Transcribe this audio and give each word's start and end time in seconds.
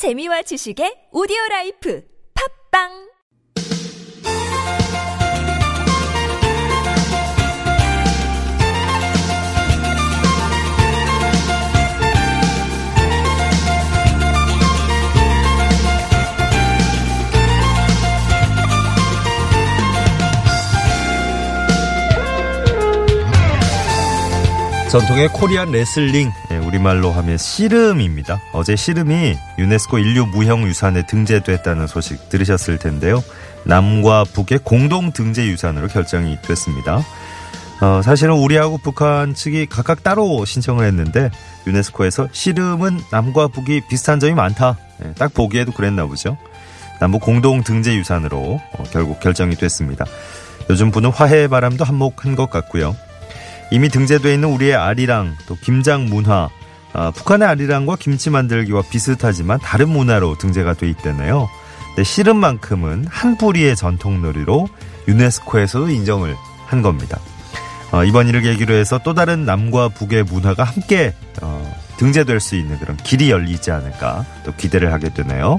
재미와 0.00 0.40
지식의 0.48 1.12
오디오 1.12 1.36
life. 1.50 2.00
팟빵 2.32 3.09
전통의 24.90 25.28
Korean 25.28 25.70
레슬링, 25.70 26.32
예, 26.50 26.56
우리말로 26.56 27.12
하면 27.12 27.38
씨름입니다. 27.38 28.40
어제 28.52 28.74
씨름이 28.74 29.36
유네스코 29.56 29.98
인류 29.98 30.26
무형 30.26 30.64
유산에 30.64 31.06
등재됐다는 31.06 31.86
소식 31.86 32.28
들으셨을 32.28 32.78
텐데요. 32.78 33.22
남과 33.64 34.24
북의 34.32 34.58
공동 34.64 35.12
등재 35.12 35.46
유산으로 35.46 35.86
결정이 35.86 36.38
됐습니다. 36.42 37.04
어, 37.80 38.02
사실은 38.02 38.34
우리하고 38.34 38.78
북한 38.78 39.32
측이 39.32 39.66
각각 39.66 40.02
따로 40.02 40.44
신청을 40.44 40.84
했는데 40.86 41.30
유네스코에서 41.68 42.26
씨름은 42.32 42.98
남과 43.12 43.46
북이 43.46 43.82
비슷한 43.88 44.18
점이 44.18 44.34
많다. 44.34 44.76
예, 45.04 45.12
딱 45.12 45.32
보기에도 45.32 45.70
그랬나 45.70 46.04
보죠. 46.06 46.36
남북 46.98 47.20
공동 47.20 47.62
등재 47.62 47.94
유산으로 47.94 48.60
어, 48.72 48.84
결국 48.90 49.20
결정이 49.20 49.54
됐습니다. 49.54 50.04
요즘 50.68 50.90
부는 50.90 51.10
화해의 51.10 51.46
바람도 51.46 51.84
한몫한 51.84 52.34
것 52.34 52.50
같고요. 52.50 52.96
이미 53.70 53.88
등재되어 53.88 54.32
있는 54.32 54.48
우리의 54.50 54.74
아리랑, 54.74 55.36
또 55.46 55.56
김장 55.56 56.06
문화, 56.06 56.48
아, 56.92 57.10
북한의 57.12 57.46
아리랑과 57.48 57.96
김치 57.96 58.30
만들기와 58.30 58.82
비슷하지만 58.90 59.58
다른 59.60 59.88
문화로 59.90 60.38
등재가 60.38 60.74
돼 60.74 60.88
있다네요. 60.88 61.48
근데 61.88 62.04
씨름 62.04 62.36
만큼은 62.38 63.06
한 63.08 63.36
뿌리의 63.36 63.76
전통 63.76 64.22
놀이로 64.22 64.68
유네스코에서도 65.08 65.88
인정을 65.88 66.36
한 66.66 66.82
겁니다. 66.82 67.18
어, 67.92 68.04
이번 68.04 68.28
일을 68.28 68.42
계기로 68.42 68.74
해서 68.74 68.98
또 69.02 69.14
다른 69.14 69.44
남과 69.44 69.88
북의 69.90 70.24
문화가 70.24 70.62
함께 70.62 71.14
어, 71.42 71.74
등재될 71.96 72.40
수 72.40 72.56
있는 72.56 72.78
그런 72.78 72.96
길이 72.96 73.30
열리지 73.30 73.70
않을까 73.72 74.24
또 74.44 74.54
기대를 74.54 74.92
하게 74.92 75.12
되네요. 75.12 75.58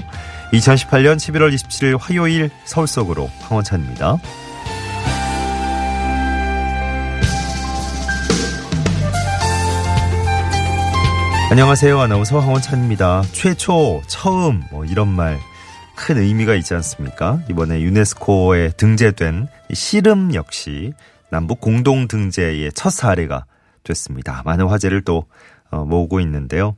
2018년 0.52 1.16
11월 1.16 1.54
27일 1.54 1.98
화요일 2.00 2.50
서울 2.64 2.86
속으로 2.86 3.30
황원찬입니다. 3.42 4.18
안녕하세요. 11.52 12.00
아나운서 12.00 12.40
황원찬입니다. 12.40 13.22
최초, 13.32 14.02
처음, 14.08 14.62
뭐 14.70 14.84
이런 14.84 15.08
말 15.08 15.38
큰 15.94 16.18
의미가 16.18 16.54
있지 16.56 16.74
않습니까? 16.74 17.40
이번에 17.50 17.80
유네스코에 17.80 18.72
등재된 18.76 19.46
씨름 19.72 20.34
역시 20.34 20.92
남북 21.30 21.60
공동 21.60 22.08
등재의 22.08 22.72
첫 22.74 22.90
사례가 22.90 23.46
됐습니다. 23.84 24.42
많은 24.44 24.66
화제를 24.66 25.02
또 25.02 25.26
어, 25.70 25.84
모으고 25.84 26.20
있는데요. 26.20 26.76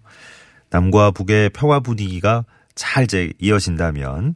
남과 0.70 1.12
북의 1.12 1.50
평화 1.50 1.81
분위기가 1.81 2.44
잘 2.75 3.06
이어진다면 3.38 4.34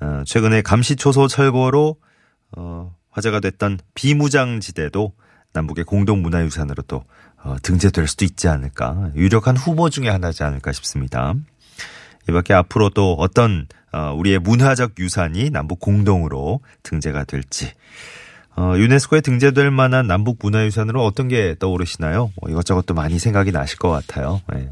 어, 0.00 0.22
최근에 0.24 0.62
감시초소 0.62 1.26
철거로 1.28 1.96
어, 2.56 2.94
화제가 3.10 3.40
됐던 3.40 3.78
비무장지대도 3.94 5.12
남북의 5.52 5.84
공동문화유산으로 5.84 6.82
또 6.84 7.04
어, 7.42 7.56
등재될 7.62 8.06
수도 8.06 8.24
있지 8.24 8.48
않을까 8.48 9.10
유력한 9.14 9.56
후보 9.56 9.90
중에 9.90 10.08
하나지 10.08 10.42
않을까 10.42 10.72
싶습니다. 10.72 11.34
이 12.28 12.32
밖에 12.32 12.54
앞으로 12.54 12.90
또 12.90 13.14
어떤 13.14 13.66
어, 13.92 14.12
우리의 14.16 14.38
문화적 14.38 14.98
유산이 14.98 15.50
남북 15.50 15.80
공동으로 15.80 16.60
등재가 16.82 17.24
될지 17.24 17.72
어, 18.58 18.74
유네스코에 18.76 19.20
등재될 19.20 19.70
만한 19.70 20.08
남북 20.08 20.38
문화유산으로 20.42 21.04
어떤 21.04 21.28
게 21.28 21.54
떠오르시나요? 21.60 22.32
뭐 22.40 22.50
이것저것 22.50 22.86
또 22.86 22.92
많이 22.92 23.18
생각이 23.20 23.52
나실 23.52 23.78
것 23.78 23.88
같아요. 23.88 24.40
네. 24.52 24.68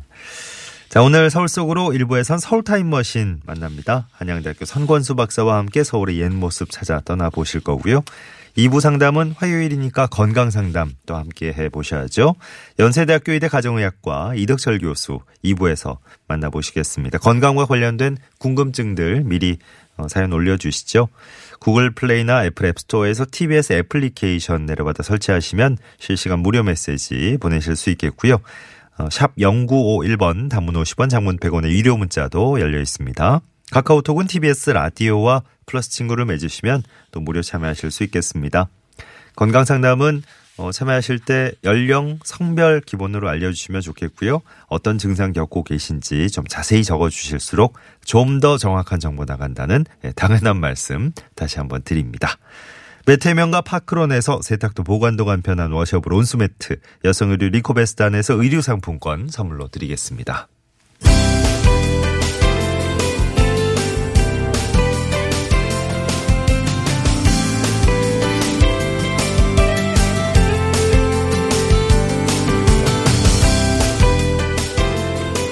자, 0.88 1.02
오늘 1.02 1.30
서울 1.30 1.46
속으로 1.48 1.92
일부에선 1.92 2.38
서울 2.38 2.64
타임머신 2.64 3.42
만납니다. 3.44 4.08
한양대학교 4.12 4.64
선권수 4.64 5.14
박사와 5.14 5.58
함께 5.58 5.84
서울의 5.84 6.18
옛 6.18 6.30
모습 6.30 6.70
찾아 6.70 7.00
떠나보실 7.04 7.60
거고요. 7.60 8.02
2부 8.56 8.80
상담은 8.80 9.32
화요일이니까 9.36 10.06
건강 10.06 10.50
상담 10.50 10.92
또 11.04 11.14
함께 11.14 11.52
해보셔야죠. 11.52 12.34
연세대학교 12.78 13.32
의대 13.32 13.48
가정의학과 13.48 14.34
이덕철 14.34 14.78
교수 14.78 15.20
2부에서 15.44 15.98
만나보시겠습니다. 16.26 17.18
건강과 17.18 17.66
관련된 17.66 18.16
궁금증들 18.38 19.24
미리 19.24 19.58
어, 19.98 20.08
사연 20.08 20.32
올려주시죠. 20.32 21.08
구글 21.60 21.90
플레이나 21.90 22.44
애플 22.44 22.66
앱스토어에서 22.66 23.26
TBS 23.30 23.72
애플리케이션 23.74 24.66
내려받아 24.66 25.02
설치하시면 25.02 25.78
실시간 25.98 26.40
무료 26.40 26.62
메시지 26.62 27.38
보내실 27.40 27.76
수 27.76 27.90
있겠고요. 27.90 28.38
어, 28.98 29.08
샵 29.10 29.36
0951번 29.36 30.48
단문 30.48 30.74
50원 30.74 31.10
장문 31.10 31.38
100원의 31.38 31.70
유료 31.70 31.96
문자도 31.96 32.60
열려 32.60 32.80
있습니다. 32.80 33.40
카카오톡은 33.72 34.26
TBS 34.26 34.70
라디오와 34.70 35.42
플러스 35.66 35.91
친구를 35.91 36.25
맺으시면 36.25 36.82
또 37.10 37.21
무료 37.21 37.43
참여하실 37.43 37.91
수 37.91 38.04
있겠습니다. 38.04 38.69
건강 39.34 39.65
상담은 39.65 40.22
어, 40.59 40.72
참여하실 40.72 41.19
때 41.19 41.53
연령, 41.65 42.19
성별 42.25 42.81
기본으로 42.81 43.28
알려주시면 43.28 43.82
좋겠고요. 43.82 44.41
어떤 44.69 44.97
증상 44.97 45.34
겪고 45.34 45.65
계신지 45.65 46.31
좀 46.31 46.47
자세히 46.47 46.82
적어주실수록 46.82 47.75
좀 48.06 48.41
더 48.41 48.56
정확한 48.56 48.99
정보 49.00 49.25
나간다는 49.27 49.84
예, 50.04 50.12
당연한 50.12 50.59
말씀 50.59 51.12
다시 51.34 51.59
한번 51.59 51.83
드립니다. 51.83 52.38
매태명과 53.06 53.60
파크론에서 53.60 54.41
세탁도 54.43 54.83
보관도 54.83 55.27
간편한 55.27 55.72
워셔블 55.72 56.12
온수매트, 56.12 56.81
여성 57.04 57.31
의류 57.31 57.50
리코베스단에서 57.50 58.34
의류 58.34 58.62
상품권 58.62 59.28
선물로 59.28 59.69
드리겠습니다. 59.69 60.48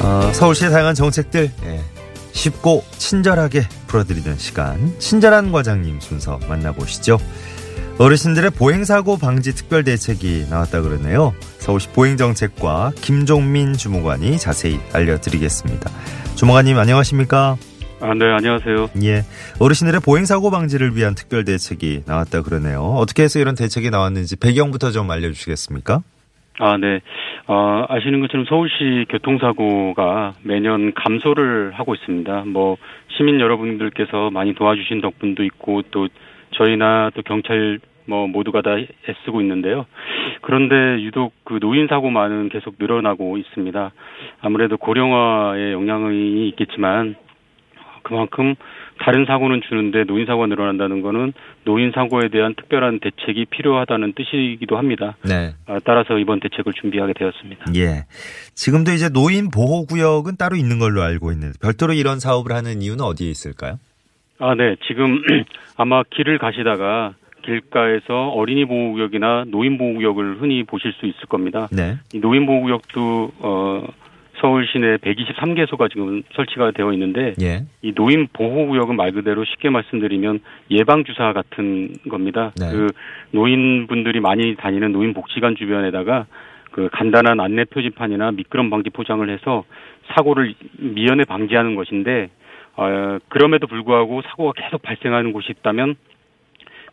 어, 0.05 0.31
서울시의 0.35 0.71
다양한 0.71 0.95
정책들 0.95 1.51
예, 1.65 1.81
쉽고 2.33 2.85
친절하게 2.99 3.67
풀어드리는 3.87 4.37
시간 4.37 4.95
친절한 4.99 5.51
과장님 5.51 5.99
순서 6.01 6.39
만나보시죠. 6.47 7.19
어르신들의 7.97 8.51
보행사고 8.51 9.17
방지 9.17 9.55
특별 9.55 9.83
대책이 9.85 10.49
나왔다 10.51 10.83
그러네요. 10.83 11.33
서울시 11.59 11.89
보행정책과 11.89 12.93
김종민 13.01 13.73
주무관이 13.73 14.39
자세히 14.39 14.79
알려드리겠습니다. 14.93 15.91
주무관님 16.35 16.77
안녕하십니까? 16.77 17.57
아, 18.01 18.07
네, 18.13 18.27
안녕하세요. 18.27 18.91
예. 19.05 19.25
어르신들의 19.61 20.01
보행사고 20.01 20.51
방지를 20.51 20.95
위한 20.97 21.15
특별 21.15 21.45
대책이 21.47 22.03
나왔다 22.05 22.43
그러네요. 22.43 22.83
어떻게 22.83 23.23
해서 23.23 23.39
이런 23.39 23.55
대책이 23.55 23.89
나왔는지 23.89 24.37
배경부터 24.37 24.91
좀 24.91 25.11
알려주시겠습니까? 25.11 26.03
아, 26.61 26.77
네. 26.77 27.01
어, 27.49 27.85
아시는 27.89 28.21
것처럼 28.21 28.47
서울시 28.47 29.07
교통사고가 29.09 30.35
매년 30.43 30.95
감소를 30.95 31.73
하고 31.73 31.95
있습니다. 31.95 32.45
뭐, 32.47 32.77
시민 33.17 33.41
여러분들께서 33.41 34.31
많이 34.31 34.55
도와주신 34.55 35.01
덕분도 35.01 35.43
있고, 35.45 35.83
또 35.91 36.09
저희나 36.53 37.11
또 37.15 37.23
경찰 37.23 37.81
뭐 38.07 38.27
모두가 38.27 38.63
다 38.63 38.77
애쓰고 38.77 39.41
있는데요. 39.41 39.87
그런데 40.43 41.03
유독 41.03 41.33
그 41.45 41.59
노인 41.59 41.87
사고만은 41.89 42.51
계속 42.51 42.77
늘어나고 42.79 43.39
있습니다. 43.39 43.93
아무래도 44.43 44.77
고령화의 44.77 45.73
영향이 45.73 46.49
있겠지만 46.51 47.17
그만큼 48.03 48.55
다른 49.01 49.25
사고는 49.27 49.61
주는데 49.69 50.05
노인 50.05 50.27
사고가 50.27 50.47
늘어난다는 50.47 51.03
거는 51.03 51.33
노인 51.65 51.93
사고에 51.93 52.29
대한 52.29 52.55
특별한 52.55 53.01
대책이 53.01 53.47
필요하다는 53.47 54.15
뜻이기도 54.15 54.77
합니다. 54.77 55.17
네. 55.23 55.55
아, 55.67 55.79
따라서 55.85 56.19
이번 56.19 56.41
대책을 56.41 56.73
준비하게 56.73 57.13
되었습니다. 57.15 57.67
예. 57.77 58.05
지금도 58.55 58.93
이제 58.93 59.09
노인 59.09 59.51
보호 59.51 59.87
구역은 59.87 60.37
따로 60.37 60.57
있는 60.57 60.79
걸로 60.79 61.03
알고 61.03 61.33
있는데 61.33 61.59
별도로 61.61 61.93
이런 61.93 62.21
사업을 62.21 62.53
하는 62.53 62.83
이유는 62.83 63.05
어디에 63.05 63.29
있을까요? 63.31 63.79
아, 64.39 64.55
네. 64.55 64.77
지금 64.87 65.23
아마 65.77 66.03
길을 66.05 66.39
가시다가 66.39 67.15
길가에서 67.45 68.29
어린이 68.31 68.65
보호구역이나 68.65 69.45
노인 69.49 69.77
보호구역을 69.79 70.41
흔히 70.41 70.65
보실 70.65 70.93
수 70.95 71.07
있을 71.07 71.27
겁니다. 71.29 71.69
네. 71.71 71.99
이 72.13 72.21
노인 72.21 72.47
보호구역도 72.47 73.33
어 73.41 73.87
서울 74.45 74.67
시내 74.67 74.99
123개소가 74.99 75.91
지금 75.91 76.23
설치가 76.35 76.71
되어 76.71 76.93
있는데 76.93 77.33
예. 77.41 77.65
이 77.81 77.95
노인 77.95 78.29
보호 78.31 78.67
구역은 78.67 78.95
말 78.95 79.11
그대로 79.13 79.43
쉽게 79.43 79.71
말씀드리면 79.71 80.41
예방 80.71 81.05
주사 81.05 81.33
같은 81.33 81.95
겁니다. 82.11 82.53
네. 82.61 82.71
그 82.71 82.89
노인분들이 83.31 84.21
많이 84.21 84.55
다니는 84.55 84.93
노인 84.93 85.15
복지관 85.15 85.57
주변에다가 85.57 86.27
그 86.73 86.91
간단한 86.93 87.41
안내 87.41 87.65
표지판이나 87.65 88.33
미끄럼 88.33 88.69
방지 88.69 88.91
포장을 88.91 89.27
해서 89.31 89.65
사고를 90.15 90.53
미연에 90.77 91.25
방지하는 91.25 91.75
것인데 91.75 92.29
어, 92.77 93.19
그럼에도 93.31 93.67
불구하고 93.67 94.21
사고가 94.27 94.53
계속 94.57 94.83
발생하는 94.83 95.33
곳이 95.33 95.55
있다면 95.59 95.95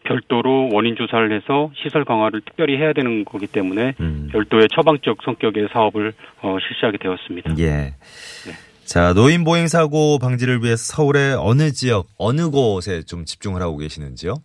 별도로 0.03 0.69
원인 0.71 0.95
조사를 0.95 1.31
해서 1.31 1.71
시설 1.75 2.05
강화를 2.05 2.41
특별히 2.41 2.77
해야 2.77 2.93
되는 2.93 3.23
거기 3.25 3.47
때문에 3.47 3.93
음. 3.99 4.29
별도의 4.31 4.67
처방적 4.73 5.19
성격의 5.23 5.69
사업을 5.71 6.13
어, 6.41 6.57
실시하게 6.67 6.97
되었습니다. 6.97 7.55
예. 7.59 7.93
자, 8.85 9.13
노인 9.13 9.43
보행 9.43 9.67
사고 9.67 10.17
방지를 10.19 10.63
위해서 10.63 10.95
서울의 10.95 11.35
어느 11.39 11.71
지역, 11.71 12.07
어느 12.17 12.49
곳에 12.49 13.03
좀 13.03 13.25
집중을 13.25 13.61
하고 13.61 13.77
계시는지요? 13.77 14.35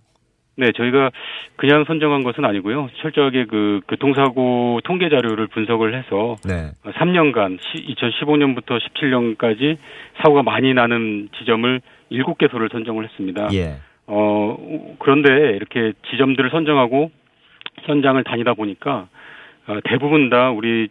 네, 0.59 0.73
저희가 0.73 1.11
그냥 1.57 1.85
선정한 1.87 2.23
것은 2.23 2.45
아니고요. 2.45 2.89
철저하게 3.03 3.45
그 3.47 3.81
교통사고 3.89 4.81
통계 4.85 5.09
자료를 5.09 5.49
분석을 5.49 5.99
해서 5.99 6.37
네. 6.45 6.71
3년간 6.85 7.59
2015년부터 7.59 8.79
17년까지 8.81 9.77
사고가 10.23 10.43
많이 10.43 10.73
나는 10.73 11.29
지점을 11.39 11.81
7개소를 12.11 12.73
선정을 12.73 13.05
했습니다. 13.05 13.49
예. 13.53 13.77
어, 14.07 14.97
그런데 14.99 15.57
이렇게 15.57 15.93
지점들을 16.11 16.51
선정하고 16.51 17.11
현장을 17.83 18.23
다니다 18.25 18.55
보니까 18.55 19.09
어, 19.67 19.79
대부분 19.85 20.31
다 20.31 20.51
우리 20.51 20.89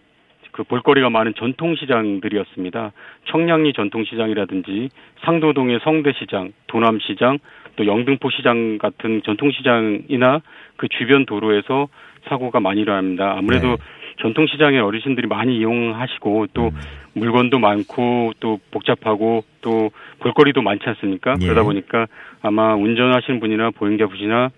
그 0.51 0.63
볼거리가 0.63 1.09
많은 1.09 1.33
전통시장들이었습니다. 1.35 2.93
청량리 3.25 3.73
전통시장이라든지 3.73 4.89
상도동의 5.25 5.81
성대시장, 5.83 6.53
도남시장, 6.67 7.39
또 7.75 7.85
영등포 7.85 8.29
시장 8.29 8.77
같은 8.77 9.21
전통시장이나 9.23 10.41
그 10.77 10.87
주변 10.87 11.25
도로에서 11.25 11.89
사고가 12.29 12.61
많이 12.61 12.81
일어납니다. 12.81 13.35
아무래도 13.37 13.67
네. 13.67 13.75
전통시장에 14.21 14.79
어르신들이 14.79 15.27
많이 15.27 15.57
이용하시고 15.57 16.47
또 16.53 16.67
음. 16.67 16.79
물건도 17.13 17.59
많고 17.59 18.33
또 18.39 18.59
복잡하고 18.71 19.43
또 19.61 19.91
볼거리도 20.19 20.61
많지 20.61 20.83
않습니까? 20.87 21.35
예. 21.41 21.45
그러다 21.45 21.63
보니까 21.63 22.07
아마 22.41 22.75
운전하시는 22.75 23.39
분이나 23.39 23.71
보행자 23.71 24.07
분이나 24.07 24.49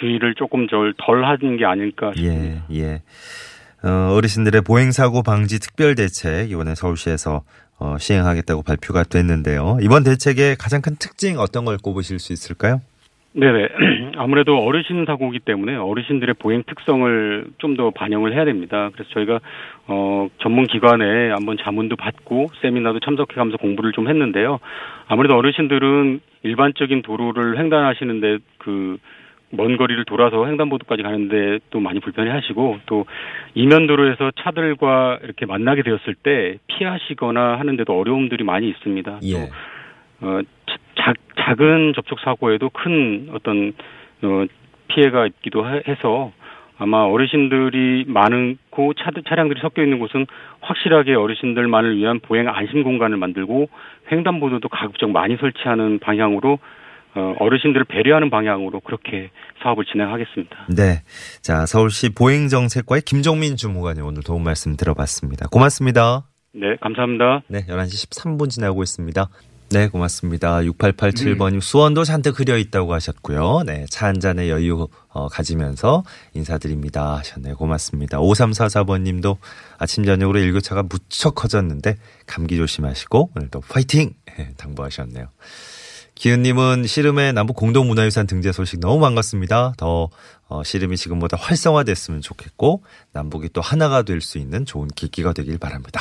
주의를 0.00 0.34
조금 0.34 0.66
덜, 0.66 0.94
덜 0.98 1.24
하는 1.24 1.56
게 1.56 1.64
아닐까 1.64 2.12
싶습니다. 2.14 2.64
예, 2.70 2.78
예. 2.80 3.02
어, 3.82 4.14
어르신들의 4.14 4.62
보행사고 4.62 5.22
방지 5.22 5.60
특별 5.60 5.94
대책 5.94 6.50
이번에 6.50 6.74
서울시에서 6.74 7.42
어, 7.78 7.96
시행하겠다고 7.98 8.62
발표가 8.62 9.04
됐는데요. 9.04 9.78
이번 9.82 10.02
대책의 10.02 10.56
가장 10.56 10.80
큰 10.80 10.96
특징 10.98 11.38
어떤 11.38 11.64
걸 11.64 11.76
꼽으실 11.76 12.18
수 12.18 12.32
있을까요? 12.32 12.80
네네. 13.38 13.68
아무래도 14.16 14.56
어르신 14.58 15.04
사고이기 15.04 15.40
때문에 15.40 15.76
어르신들의 15.76 16.36
보행 16.38 16.62
특성을 16.66 17.46
좀 17.58 17.76
더 17.76 17.90
반영을 17.90 18.32
해야 18.32 18.46
됩니다. 18.46 18.88
그래서 18.94 19.10
저희가 19.10 19.40
어 19.86 20.28
전문 20.40 20.66
기관에 20.66 21.30
한번 21.30 21.58
자문도 21.58 21.96
받고 21.96 22.48
세미나도 22.62 23.00
참석해가면서 23.00 23.58
공부를 23.58 23.92
좀 23.92 24.08
했는데요. 24.08 24.60
아무래도 25.08 25.36
어르신들은 25.36 26.20
일반적인 26.42 27.02
도로를 27.02 27.58
횡단하시는데 27.58 28.38
그 28.58 28.96
먼 29.50 29.76
거리를 29.76 30.04
돌아서 30.06 30.46
횡단보도까지 30.46 31.02
가는데 31.02 31.60
또 31.70 31.78
많이 31.80 32.00
불편해하시고 32.00 32.80
또 32.86 33.06
이면도로에서 33.54 34.32
차들과 34.42 35.20
이렇게 35.22 35.46
만나게 35.46 35.82
되었을 35.82 36.14
때 36.14 36.58
피하시거나 36.66 37.58
하는데도 37.58 37.96
어려움들이 37.98 38.42
많이 38.44 38.68
있습니다. 38.68 39.20
또 39.20 39.26
예. 39.26 39.50
어, 40.20 40.40
자, 41.06 41.12
작은 41.46 41.92
접촉 41.94 42.18
사고에도 42.20 42.68
큰 42.70 43.28
어떤 43.32 43.72
어, 44.22 44.44
피해가 44.88 45.26
있기도 45.28 45.62
하- 45.64 45.80
해서 45.86 46.32
아마 46.78 46.98
어르신들이 47.04 48.04
많고 48.08 48.94
차, 48.94 49.10
차량들이 49.28 49.60
섞여 49.60 49.82
있는 49.82 49.98
곳은 50.00 50.26
확실하게 50.60 51.14
어르신들만을 51.14 51.96
위한 51.96 52.18
보행 52.20 52.48
안심 52.48 52.82
공간을 52.82 53.16
만들고 53.18 53.68
횡단보도도 54.10 54.68
가급적 54.68 55.10
많이 55.10 55.36
설치하는 55.36 56.00
방향으로 56.00 56.58
어, 57.14 57.34
어르신들을 57.38 57.84
배려하는 57.84 58.28
방향으로 58.28 58.80
그렇게 58.80 59.30
사업을 59.62 59.84
진행하겠습니다. 59.86 60.66
네. 60.76 61.02
자, 61.40 61.64
서울시 61.64 62.12
보행정책과의 62.14 63.02
김종민 63.02 63.56
주무관이 63.56 64.00
오늘 64.02 64.22
도움 64.22 64.44
말씀 64.44 64.76
들어봤습니다. 64.76 65.46
고맙습니다. 65.48 66.24
네, 66.52 66.76
감사합니다. 66.80 67.42
네, 67.48 67.60
11시 67.66 68.10
13분 68.10 68.50
지나고 68.50 68.82
있습니다. 68.82 69.28
네, 69.70 69.88
고맙습니다. 69.88 70.58
6887번님 70.60 71.60
수원도 71.60 72.04
잔뜩 72.04 72.38
흐려 72.38 72.56
있다고 72.56 72.94
하셨고요. 72.94 73.64
네, 73.66 73.84
차 73.90 74.06
한 74.06 74.20
잔의 74.20 74.48
여유 74.48 74.86
어, 75.08 75.26
가지면서 75.28 76.04
인사드립니다 76.34 77.16
하셨네요. 77.16 77.56
고맙습니다. 77.56 78.18
5344번님도 78.18 79.38
아침 79.78 80.04
저녁으로 80.04 80.38
일교차가 80.38 80.84
무척 80.84 81.34
커졌는데 81.34 81.96
감기 82.26 82.56
조심하시고 82.56 83.30
오늘도 83.34 83.62
파이팅 83.68 84.14
예, 84.38 84.50
당부하셨네요. 84.56 85.26
기은님은 86.16 86.86
씨름의 86.86 87.34
남북 87.34 87.56
공동문화유산 87.56 88.26
등재 88.26 88.50
소식 88.50 88.80
너무 88.80 89.00
반갑습니다. 89.00 89.74
더 89.76 90.08
어, 90.48 90.62
씨름이 90.64 90.96
지금보다 90.96 91.36
활성화됐으면 91.38 92.22
좋겠고 92.22 92.82
남북이 93.12 93.50
또 93.52 93.60
하나가 93.60 94.02
될 94.02 94.22
수 94.22 94.38
있는 94.38 94.64
좋은 94.64 94.88
계기가 94.88 95.34
되길 95.34 95.58
바랍니다. 95.58 96.00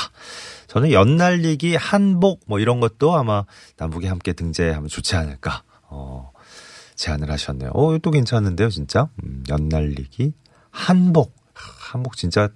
저는 0.68 0.92
연날리기, 0.92 1.76
한복 1.76 2.42
뭐 2.48 2.60
이런 2.60 2.80
것도 2.80 3.16
아마 3.16 3.44
남북이 3.78 4.08
함께 4.08 4.32
등재하면 4.32 4.88
좋지 4.88 5.18
않을까 5.18 5.64
어, 5.90 6.32
제안을 6.96 7.30
하셨네요. 7.30 7.72
어, 7.74 7.98
또 8.00 8.10
괜찮은데요, 8.10 8.70
진짜. 8.70 9.10
음, 9.24 9.44
연날리기, 9.50 10.32
한복, 10.72 11.36
한복 11.54 12.16
진짜 12.16 12.50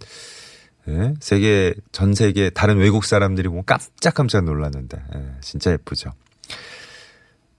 예? 0.87 1.13
세계 1.19 1.73
전 1.91 2.13
세계 2.13 2.49
다른 2.49 2.77
외국 2.77 3.03
사람들이 3.03 3.49
보면 3.49 3.65
깜짝깜짝 3.65 4.45
놀랐는데 4.45 4.97
예, 5.13 5.31
진짜 5.41 5.71
예쁘죠. 5.71 6.11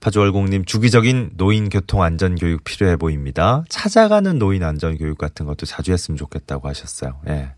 파주월공님 0.01 0.65
주기적인 0.65 1.31
노인 1.35 1.69
교통 1.69 2.01
안전 2.03 2.35
교육 2.35 2.63
필요해 2.63 2.97
보입니다. 2.97 3.63
찾아가는 3.69 4.37
노인 4.39 4.63
안전 4.63 4.97
교육 4.97 5.17
같은 5.17 5.45
것도 5.45 5.65
자주 5.65 5.91
했으면 5.93 6.17
좋겠다고 6.17 6.67
하셨어요. 6.67 7.19
예. 7.29 7.51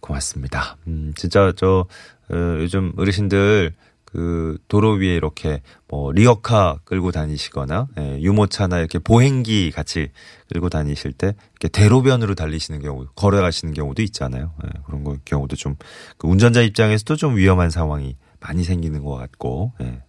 고맙습니다. 0.00 0.76
음, 0.88 1.12
진짜 1.14 1.52
저 1.54 1.86
어, 2.30 2.34
요즘 2.58 2.92
어르신들 2.96 3.74
그 4.06 4.58
도로 4.68 4.92
위에 4.94 5.14
이렇게 5.14 5.62
뭐 5.88 6.10
리어카 6.12 6.80
끌고 6.84 7.12
다니시거나 7.12 7.86
예, 7.98 8.20
유모차나 8.20 8.78
이렇게 8.78 8.98
보행기 8.98 9.70
같이 9.70 10.10
끌고 10.52 10.68
다니실 10.68 11.12
때 11.12 11.34
이렇게 11.52 11.68
대로변으로 11.68 12.34
달리시는 12.34 12.80
경우, 12.82 13.06
걸어가시는 13.14 13.72
경우도 13.74 14.02
있잖아요. 14.02 14.52
예, 14.66 14.70
그런 14.86 15.04
거 15.04 15.16
경우도 15.24 15.56
좀 15.56 15.76
그 16.18 16.28
운전자 16.28 16.60
입장에서도 16.62 17.16
좀 17.16 17.36
위험한 17.36 17.70
상황이 17.70 18.16
많이 18.40 18.64
생기는 18.64 19.02
것 19.04 19.14
같고. 19.16 19.72
예. 19.82 20.02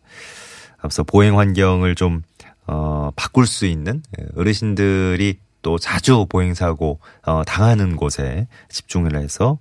앞서 0.84 1.02
보행 1.04 1.40
환경을 1.40 1.96
좀, 1.96 2.22
어, 2.68 3.10
바꿀 3.16 3.48
수 3.48 3.66
있는 3.66 4.04
예, 4.20 4.26
어르신들이 4.36 5.40
또 5.64 5.78
자주 5.80 6.26
보행사고, 6.30 7.00
어, 7.26 7.44
당하는 7.46 7.96
곳에 7.96 8.48
집중을 8.70 9.16
해서 9.16 9.58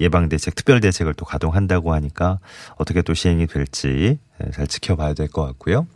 예방 0.00 0.28
대책, 0.28 0.54
특별 0.54 0.80
대책을 0.80 1.14
또 1.14 1.24
가동한다고 1.24 1.92
하니까 1.94 2.38
어떻게 2.76 3.02
또 3.02 3.14
시행이 3.14 3.46
될지 3.46 4.18
예, 4.44 4.50
잘 4.50 4.66
지켜봐야 4.66 5.14
될 5.14 5.28
것 5.28 5.44
같고요. 5.46 5.86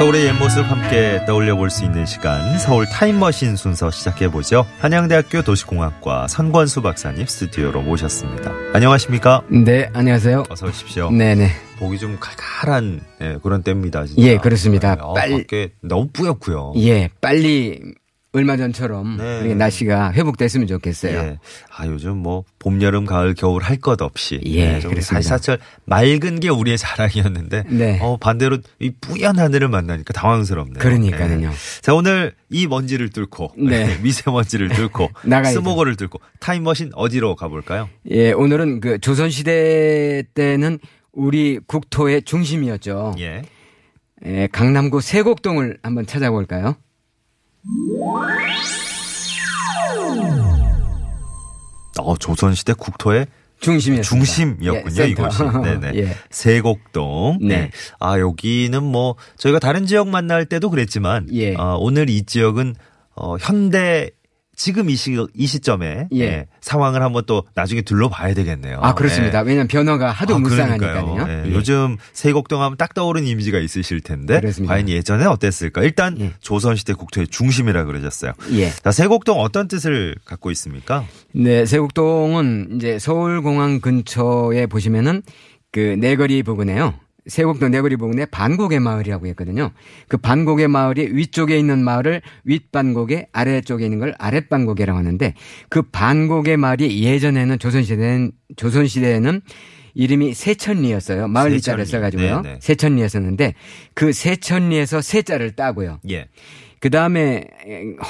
서울의 0.00 0.24
옛 0.28 0.32
모습 0.32 0.62
함께 0.64 1.22
떠올려 1.26 1.54
볼 1.56 1.68
수 1.68 1.84
있는 1.84 2.06
시간 2.06 2.58
서울 2.58 2.86
타임머신 2.86 3.54
순서 3.56 3.90
시작해 3.90 4.30
보죠. 4.30 4.64
한양대학교 4.78 5.42
도시공학과 5.42 6.26
선권수 6.26 6.80
박사님 6.80 7.26
스튜디오로 7.26 7.82
모셨습니다. 7.82 8.50
안녕하십니까? 8.72 9.42
네, 9.50 9.90
안녕하세요. 9.92 10.44
어서 10.48 10.66
오십시오. 10.68 11.10
네 11.10 11.34
네. 11.34 11.50
보기 11.78 11.98
좀 11.98 12.16
칼칼한 12.18 13.02
예, 13.20 13.36
그런 13.42 13.62
때입니다. 13.62 14.06
진짜. 14.06 14.22
예, 14.22 14.38
그렇습니다. 14.38 14.96
아, 14.98 15.12
빨리- 15.12 15.36
밖에 15.42 15.72
너무 15.82 16.08
뿌옇고요. 16.14 16.72
예, 16.78 17.10
빨리 17.20 17.78
얼마 18.32 18.56
전처럼 18.56 19.16
네. 19.16 19.38
이렇게 19.40 19.54
날씨가 19.54 20.12
회복됐으면 20.12 20.68
좋겠어요. 20.68 21.12
예. 21.18 21.38
아, 21.76 21.86
요즘 21.86 22.18
뭐, 22.18 22.44
봄, 22.60 22.80
여름, 22.80 23.04
가을, 23.04 23.34
겨울 23.34 23.60
할 23.62 23.80
것 23.80 24.00
없이. 24.02 24.40
예, 24.44 24.78
좀 24.78 24.90
그렇습니다. 24.90 25.14
사시사철 25.22 25.58
맑은 25.86 26.38
게 26.38 26.48
우리의 26.48 26.78
자랑이었는데. 26.78 27.64
네. 27.70 27.98
어, 28.00 28.18
반대로 28.18 28.58
이 28.78 28.92
뿌연 29.00 29.38
하늘을 29.38 29.68
만나니까 29.68 30.12
당황스럽네요. 30.12 30.78
그러니까요. 30.78 31.42
예. 31.42 31.48
자, 31.80 31.92
오늘 31.94 32.34
이 32.50 32.68
먼지를 32.68 33.08
뚫고. 33.10 33.54
네. 33.56 33.98
미세먼지를 34.02 34.68
뚫고. 34.68 35.10
스모거를 35.52 35.96
뚫고. 35.96 36.20
타임머신 36.38 36.90
어디로 36.94 37.34
가볼까요? 37.34 37.88
예, 38.10 38.30
오늘은 38.30 38.80
그 38.80 38.98
조선시대 39.00 40.22
때는 40.34 40.78
우리 41.12 41.58
국토의 41.66 42.22
중심이었죠. 42.22 43.16
예. 43.18 43.42
예, 44.24 44.48
강남구 44.52 45.00
세곡동을 45.00 45.78
한번 45.82 46.06
찾아볼까요? 46.06 46.76
어, 51.98 52.16
조선시대 52.16 52.74
국토의 52.74 53.26
중심이었습니다. 53.60 54.02
중심이었군요, 54.02 55.02
예, 55.02 55.08
이곳이. 55.08 55.42
네네. 55.42 55.92
예. 56.00 56.16
세곡동. 56.30 57.38
네. 57.42 57.48
네. 57.48 57.70
아, 57.98 58.18
여기는 58.18 58.82
뭐, 58.82 59.16
저희가 59.36 59.58
다른 59.58 59.84
지역 59.86 60.08
만날 60.08 60.46
때도 60.46 60.70
그랬지만, 60.70 61.26
예. 61.32 61.54
아, 61.56 61.76
오늘 61.78 62.08
이 62.08 62.24
지역은, 62.24 62.74
어, 63.16 63.36
현대 63.38 64.10
지금 64.62 64.90
이, 64.90 64.94
시, 64.94 65.16
이 65.32 65.46
시점에 65.46 66.08
예. 66.12 66.20
예, 66.20 66.46
상황을 66.60 67.00
한번 67.00 67.22
또 67.24 67.44
나중에 67.54 67.80
둘러봐야 67.80 68.34
되겠네요. 68.34 68.80
아, 68.82 68.94
그렇습니다. 68.94 69.38
예. 69.38 69.42
왜냐하면 69.42 69.68
변화가 69.68 70.10
하도 70.10 70.34
아, 70.34 70.38
무쌍하니까요. 70.38 71.16
예, 71.26 71.44
예. 71.46 71.54
요즘 71.54 71.96
세곡동 72.12 72.60
하면 72.62 72.76
딱 72.76 72.92
떠오르는 72.92 73.26
이미지가 73.26 73.58
있으실 73.58 74.02
텐데 74.02 74.38
그렇습니다. 74.38 74.74
과연 74.74 74.90
예전에 74.90 75.24
어땠을까? 75.24 75.82
일단 75.82 76.20
예. 76.20 76.32
조선시대 76.40 76.92
국토의 76.92 77.28
중심이라 77.28 77.84
그러셨어요. 77.84 78.32
예. 78.52 78.68
자, 78.68 78.92
세곡동 78.92 79.40
어떤 79.40 79.66
뜻을 79.66 80.16
갖고 80.26 80.50
있습니까? 80.50 81.06
네, 81.32 81.64
세곡동은 81.64 82.76
이제 82.76 82.98
서울공항 82.98 83.80
근처에 83.80 84.66
보시면은 84.66 85.22
그 85.72 85.96
내거리 85.98 86.42
부근에요. 86.42 86.92
세곡도 87.26 87.70
부근에 87.98 88.26
반곡의 88.26 88.80
마을이라고 88.80 89.26
했거든요. 89.28 89.70
그 90.08 90.16
반곡의 90.16 90.68
마을이 90.68 91.08
위쪽에 91.12 91.58
있는 91.58 91.84
마을을 91.84 92.22
윗반곡에 92.44 93.28
아래쪽에 93.32 93.84
있는 93.84 93.98
걸 93.98 94.14
아랫반곡이라고 94.18 94.98
하는데 94.98 95.34
그 95.68 95.82
반곡의 95.82 96.56
마을이 96.56 97.02
예전에는 97.02 97.58
조선시대는 97.58 98.32
조선시대에는 98.56 99.40
이름이 99.94 100.34
세천리였어요. 100.34 101.28
마을 101.28 101.50
리자를 101.50 101.84
세천리. 101.84 102.04
써가지고요. 102.04 102.42
네네. 102.42 102.58
세천리였었는데 102.60 103.54
그 103.94 104.12
세천리에서 104.12 105.00
세자를 105.00 105.52
따고요. 105.52 105.98
예. 106.10 106.28
그 106.78 106.88
다음에 106.88 107.44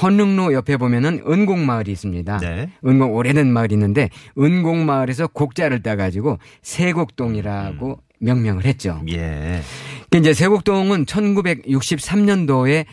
헌릉로 0.01 0.53
옆에 0.53 0.77
보면은 0.77 1.21
은곡마을이 1.27 1.91
있습니다. 1.91 2.37
네. 2.37 2.69
은곡 2.85 3.13
오래된 3.13 3.51
마을이 3.51 3.73
있는데 3.73 4.09
은곡마을에서 4.37 5.27
곡자를 5.27 5.83
따가지고 5.83 6.39
세곡동이라고 6.61 7.99
명명을 8.21 8.65
했죠. 8.65 9.01
예. 9.09 9.61
그 10.09 10.17
이제 10.17 10.33
세곡동은 10.33 11.05
1963년도에 11.05 12.85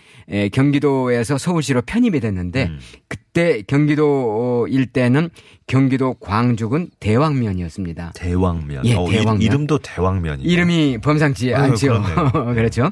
경기도에서 0.52 1.36
서울시로 1.36 1.82
편입이 1.82 2.20
됐는데 2.20 2.66
음. 2.66 2.78
그때 3.08 3.62
경기도 3.66 4.66
일대는 4.70 5.30
경기도 5.66 6.14
광주군 6.14 6.90
대왕면이었습니다. 7.00 8.12
대왕면. 8.14 8.86
예, 8.86 8.94
어, 8.94 9.08
대왕면. 9.08 9.42
이, 9.42 9.48
름도 9.48 9.78
대왕면이. 9.78 10.42
이름이 10.44 10.98
범상치 11.02 11.54
않죠. 11.54 12.02
그렇죠. 12.54 12.88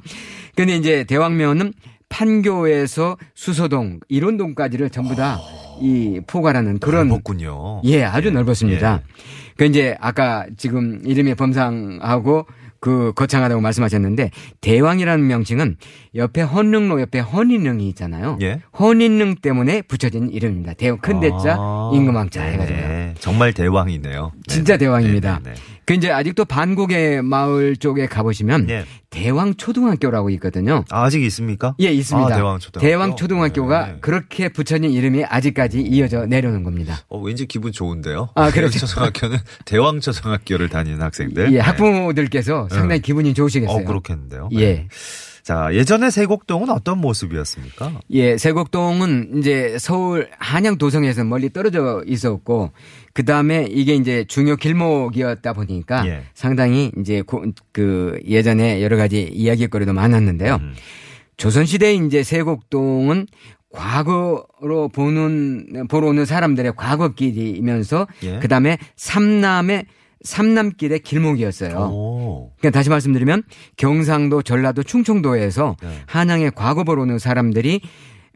근데 0.57 0.77
이제 0.77 1.05
대왕면은 1.05 1.73
판교에서 2.09 3.17
수서동, 3.35 4.01
일원동까지를 4.09 4.91
전부 4.91 5.15
다 5.15 5.39
이 5.81 6.21
포괄하는 6.27 6.79
그런 6.79 7.09
넓었군요. 7.09 7.83
예, 7.85 8.05
아주 8.05 8.29
예, 8.29 8.33
넓었습니다. 8.33 9.03
그 9.57 9.65
이제 9.65 9.97
아까 10.01 10.47
지금 10.57 11.01
이름이 11.05 11.35
범상하고 11.35 12.47
그 12.79 13.13
거창하다고 13.17 13.61
말씀하셨는데 13.61 14.31
대왕이라는 14.61 15.27
명칭은 15.27 15.77
옆에 16.15 16.43
헌릉로 16.43 17.01
옆에 17.01 17.21
헌인릉이 17.21 17.89
있잖아요. 17.89 18.39
예. 18.43 18.61
헌인릉 18.79 19.37
때문에 19.37 19.83
붙여진 19.83 20.31
이름입니다. 20.31 20.75
대왕 20.75 20.99
큰 20.99 21.21
대자 21.21 21.57
아, 21.59 21.91
임금왕자 21.95 22.43
네네. 22.43 22.53
해가지고요. 22.53 23.15
정말 23.19 23.53
대왕이네요. 23.55 24.33
진짜 24.47 24.77
네네. 24.77 24.79
대왕입니다. 24.79 25.41
네네네. 25.43 25.57
그 25.87 25.95
이제 25.95 26.11
아직도 26.11 26.45
반곡의 26.47 27.23
마을 27.23 27.77
쪽에 27.77 28.07
가보시면 28.09 28.69
예. 28.71 28.85
대왕 29.09 29.55
초등학교라고 29.55 30.31
있거든요. 30.31 30.85
아, 30.91 31.05
아직 31.05 31.23
있습니까? 31.23 31.77
예, 31.81 31.93
있습니다. 31.93 32.35
아, 32.35 32.37
대왕 32.37 32.59
초등학교. 32.59 32.87
대왕 32.87 33.17
초등학교가 33.17 33.87
네. 33.87 33.99
그렇게 34.01 34.49
붙여진 34.49 34.91
이름이 34.91 35.25
아직까지 35.25 35.81
이어져 35.81 36.27
내려오는 36.27 36.65
겁니다. 36.65 36.99
어, 37.09 37.21
왠지 37.21 37.47
기분 37.47 37.71
좋은데요. 37.71 38.31
아, 38.35 38.51
그렇죠. 38.51 38.81
초등학교는 38.81 39.39
대왕 39.65 40.01
초등학교를 40.01 40.69
다니는 40.69 41.01
학생들. 41.01 41.53
예, 41.53 41.57
네. 41.57 41.61
학부모들께서 41.61 42.69
상당히 42.69 43.01
기분이 43.01 43.33
좋으시겠어요. 43.33 43.83
어, 43.83 43.85
그렇겠는데요. 43.85 44.49
예. 44.53 44.67
네. 44.67 44.89
자, 45.47 45.69
예전에 45.73 46.11
세곡동은 46.11 46.71
어떤 46.71 46.99
모습이었습니까? 46.99 48.01
예, 48.11 48.37
세곡동은 48.37 49.39
이제 49.39 49.77
서울 49.79 50.29
한양 50.41 50.77
도성에서 50.77 51.23
멀리 51.23 51.53
떨어져 51.53 52.03
있었고 52.05 52.73
그 53.13 53.25
다음에 53.25 53.65
이게 53.71 53.95
이제 53.95 54.25
중요 54.27 54.57
길목이었다 54.57 55.53
보니까 55.53 56.05
예. 56.09 56.25
상당히 56.35 56.91
이제 56.99 57.23
고- 57.23 57.45
그 57.71 58.19
예전에 58.27 58.83
여러 58.83 58.97
가지 58.97 59.23
이야기거리도 59.23 59.93
많았는데요. 59.93 60.57
음. 60.57 60.75
조선시대 61.37 61.95
이제 61.95 62.25
세곡동은 62.25 63.29
과거로 63.71 64.89
보는 64.93 65.87
보러 65.89 66.09
오는 66.09 66.25
사람들의 66.25 66.73
과거길이면서 66.75 68.09
예. 68.25 68.41
그 68.41 68.49
다음에 68.49 68.79
삼남의 68.97 69.85
삼남길의 70.27 71.01
길목이었어요. 71.01 71.77
오. 71.93 72.53
그러니까 72.59 72.79
다시 72.79 72.91
말씀드리면 72.91 73.45
경상도, 73.77 74.43
전라도, 74.43 74.83
충청도에서 74.83 75.77
네. 75.81 75.89
한양에 76.07 76.51
과거 76.51 76.85
보러 76.85 77.03
오는 77.03 77.19
사람들이 77.19 77.81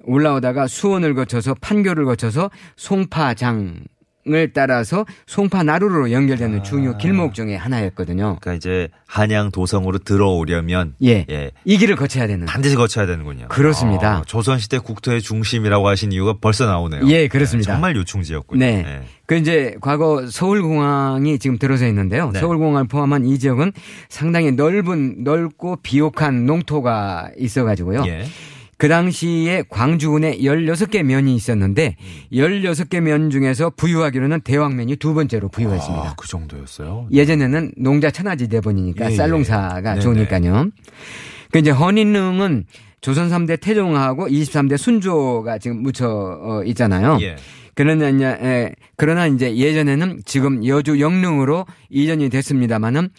올라오다가 0.04 0.66
수원을 0.66 1.14
거쳐서 1.14 1.54
판교를 1.60 2.04
거쳐서 2.06 2.50
송파장 2.76 3.80
을 4.28 4.52
따라서 4.52 5.06
송파나루로 5.26 6.12
연결되는 6.12 6.58
아. 6.58 6.62
중요 6.62 6.98
길목 6.98 7.32
중에 7.32 7.56
하나였거든요. 7.56 8.36
그러니까 8.38 8.52
이제 8.52 8.88
한양 9.06 9.50
도성으로 9.50 9.96
들어오려면 9.96 10.94
예. 11.02 11.24
예. 11.30 11.52
이 11.64 11.78
길을 11.78 11.96
거쳐야 11.96 12.26
되는. 12.26 12.44
반드시 12.44 12.76
거쳐야 12.76 13.06
되는군요. 13.06 13.48
그렇습니다. 13.48 14.18
아, 14.18 14.22
조선 14.26 14.58
시대 14.58 14.78
국토의 14.78 15.22
중심이라고 15.22 15.88
하신 15.88 16.12
이유가 16.12 16.34
벌써 16.38 16.66
나오네요. 16.66 17.06
예, 17.06 17.28
그렇습니다. 17.28 17.72
정말 17.72 17.96
요충지였군요. 17.96 18.60
네. 18.60 18.84
예. 18.86 19.02
그 19.24 19.36
이제 19.36 19.76
과거 19.80 20.26
서울공항이 20.28 21.38
지금 21.38 21.56
들어서 21.56 21.86
있는데요. 21.86 22.30
네. 22.30 22.40
서울공항을 22.40 22.88
포함한 22.88 23.24
이 23.24 23.38
지역은 23.38 23.72
상당히 24.10 24.52
넓은 24.52 25.24
넓고 25.24 25.76
비옥한 25.82 26.44
농토가 26.44 27.30
있어가지고요. 27.38 28.04
예. 28.06 28.26
그 28.80 28.88
당시에 28.88 29.64
광주군에 29.68 30.38
16개 30.38 31.02
면이 31.02 31.36
있었는데 31.36 31.96
16개 32.32 33.02
면 33.02 33.28
중에서 33.28 33.68
부유하기로는 33.76 34.40
대왕면이 34.40 34.96
두 34.96 35.12
번째로 35.12 35.50
부유했습니다. 35.50 36.02
아, 36.02 36.14
그 36.16 36.26
정도였어요. 36.26 37.08
예전에는 37.12 37.72
농자 37.76 38.10
천하지 38.10 38.48
대본이니까 38.48 39.04
예, 39.04 39.10
예. 39.10 39.16
쌀농사가 39.16 39.82
네네. 39.82 40.00
좋으니까요. 40.00 40.70
그 41.52 41.58
이제 41.58 41.70
헌인릉은 41.70 42.64
조선 43.02 43.28
3대 43.28 43.60
태종하고 43.60 44.28
23대 44.28 44.78
순조가 44.78 45.58
지금 45.58 45.82
묻혀 45.82 46.08
어, 46.08 46.62
있잖아요. 46.64 47.18
예. 47.20 47.36
그러나 47.74 48.08
이제 48.08 48.26
에, 48.26 48.72
그러나 48.96 49.26
이제 49.26 49.56
예전에는 49.56 50.20
지금 50.24 50.66
여주 50.66 51.00
영릉으로 51.00 51.66
이전이 51.90 52.30
됐습니다마는 52.30 53.10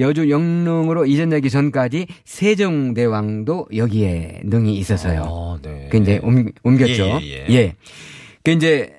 여주 0.00 0.30
영릉으로 0.30 1.06
이전되기 1.06 1.50
전까지 1.50 2.06
세종대왕도 2.24 3.68
여기에 3.74 4.42
능이 4.44 4.76
있어서요. 4.78 5.22
아, 5.24 5.58
네. 5.62 5.88
그 5.90 5.98
이제 5.98 6.18
옮, 6.22 6.46
옮겼죠. 6.62 7.20
예, 7.22 7.46
예, 7.48 7.54
예. 7.54 7.74
그 8.42 8.50
이제 8.52 8.92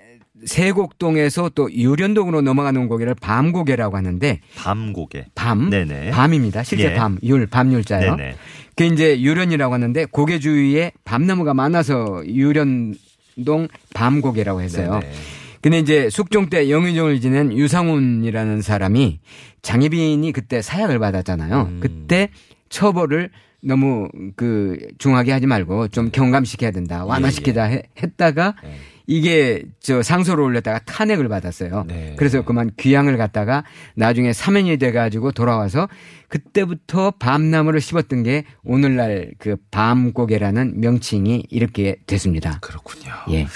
세곡동에서 0.46 1.52
또 1.54 1.72
유련동으로 1.72 2.42
넘어가는 2.42 2.88
고개를 2.88 3.16
밤고개라고 3.16 3.98
하는데 3.98 4.40
밤고개. 4.56 5.26
밤 5.36 5.70
네네. 5.70 6.12
밤입니다. 6.12 6.64
실제 6.64 6.92
예. 6.92 6.94
밤, 6.96 7.20
율, 7.24 7.46
밤율자요. 7.46 8.16
네네. 8.16 8.36
그 8.76 8.86
이제 8.86 9.22
유련이라고 9.22 9.74
하는데 9.74 10.06
고개 10.06 10.40
주위에 10.40 10.94
밤나무가 11.04 11.54
많아서 11.54 12.24
유련동 12.26 13.68
밤고개라고 13.94 14.62
했어요. 14.62 15.00
네네. 15.00 15.14
근데 15.62 15.80
이제 15.80 16.10
숙종 16.10 16.50
때 16.50 16.70
영의정을 16.70 17.22
지낸 17.22 17.52
유상훈이라는 17.58 18.62
사람이 18.62 19.20
장희빈이 19.62 20.32
그때 20.32 20.62
사약을 20.62 21.00
받았잖아요. 21.00 21.62
음. 21.70 21.80
그때 21.82 22.30
처벌을 22.70 23.30
너무 23.64 24.10
그 24.36 24.78
중하게 24.98 25.32
하지 25.32 25.46
말고 25.46 25.90
좀 25.90 26.10
경감시켜야 26.12 26.72
된다. 26.72 27.06
완화시키자 27.06 27.66
해- 27.66 27.84
했다가 28.02 28.56
네. 28.64 28.76
이게 29.06 29.64
저 29.80 30.02
상소를 30.02 30.44
올렸다가 30.44 30.80
탄핵을 30.86 31.28
받았어요. 31.28 31.86
네. 31.88 32.16
그래서 32.18 32.44
그만 32.44 32.72
귀향을 32.78 33.18
갔다가 33.18 33.64
나중에 33.96 34.34
사면이 34.34 34.78
돼 34.78 34.92
가지고 34.92 35.32
돌아와서 35.32 35.90
그때부터 36.30 37.12
밤나무를 37.20 37.82
씹었던 37.82 38.24
게 38.24 38.46
오늘날 38.64 39.32
그 39.38 39.58
밤고개라는 39.70 40.80
명칭이 40.80 41.46
이렇게 41.50 41.98
됐습니다. 42.08 42.60
그렇군요. 42.62 43.12
예. 43.32 43.48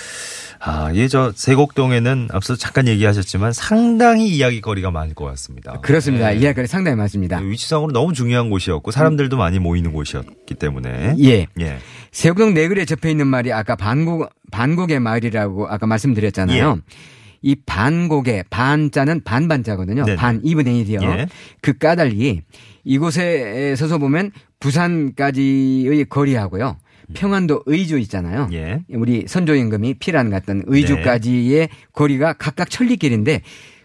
아, 0.68 0.92
예, 0.96 1.08
저 1.08 1.32
세곡동에는 1.36 2.30
앞서 2.32 2.56
잠깐 2.56 2.88
얘기하셨지만 2.88 3.54
상당히 3.54 4.30
이야기거리가 4.30 4.90
많을 4.90 5.14
것 5.14 5.26
같습니다. 5.26 5.80
그렇습니다. 5.82 6.36
예. 6.36 6.40
이야기가 6.40 6.66
상당히 6.66 6.98
많습니다. 6.98 7.38
위치상으로 7.38 7.92
너무 7.92 8.14
중요한 8.14 8.50
곳이었고 8.50 8.90
사람들도 8.90 9.38
많이 9.38 9.60
모이는 9.60 9.94
곳이었기 9.94 10.56
때문에 10.56 11.18
예. 11.20 11.46
예. 11.60 11.78
세곡동 12.12 12.56
내글에 12.56 12.86
접해 12.86 13.12
있는 13.12 13.28
말이 13.28 13.54
아까 13.54 13.76
반곡, 13.76 14.28
반곡의 14.52 15.00
말이라고 15.00 15.68
아까 15.68 15.86
말씀드렸잖아요. 15.86 16.80
이 17.44 17.56
반곡의 17.64 18.46
반자는 18.50 19.24
반반자거든요. 19.24 20.02
예. 20.02 20.06
네네. 20.06 20.16
반 20.16 20.42
2분의 20.42 20.84
1이요. 20.88 21.04
예. 21.04 21.28
그 21.62 21.78
까닭이 21.78 22.42
이곳에 22.86 23.76
서서 23.76 24.00
보면 24.00 24.32
부산까지의 24.60 26.06
거리하고요. 26.06 26.78
평안도 27.14 27.64
의주 27.66 27.98
있잖아요. 28.00 28.50
예. 28.54 28.84
우리 28.90 29.26
선조임금이 29.28 29.96
피란 29.96 30.30
갔던 30.30 30.64
의주까지의 30.66 31.70
거리가 31.94 32.34
각각 32.34 32.70
천리길인데 32.70 33.42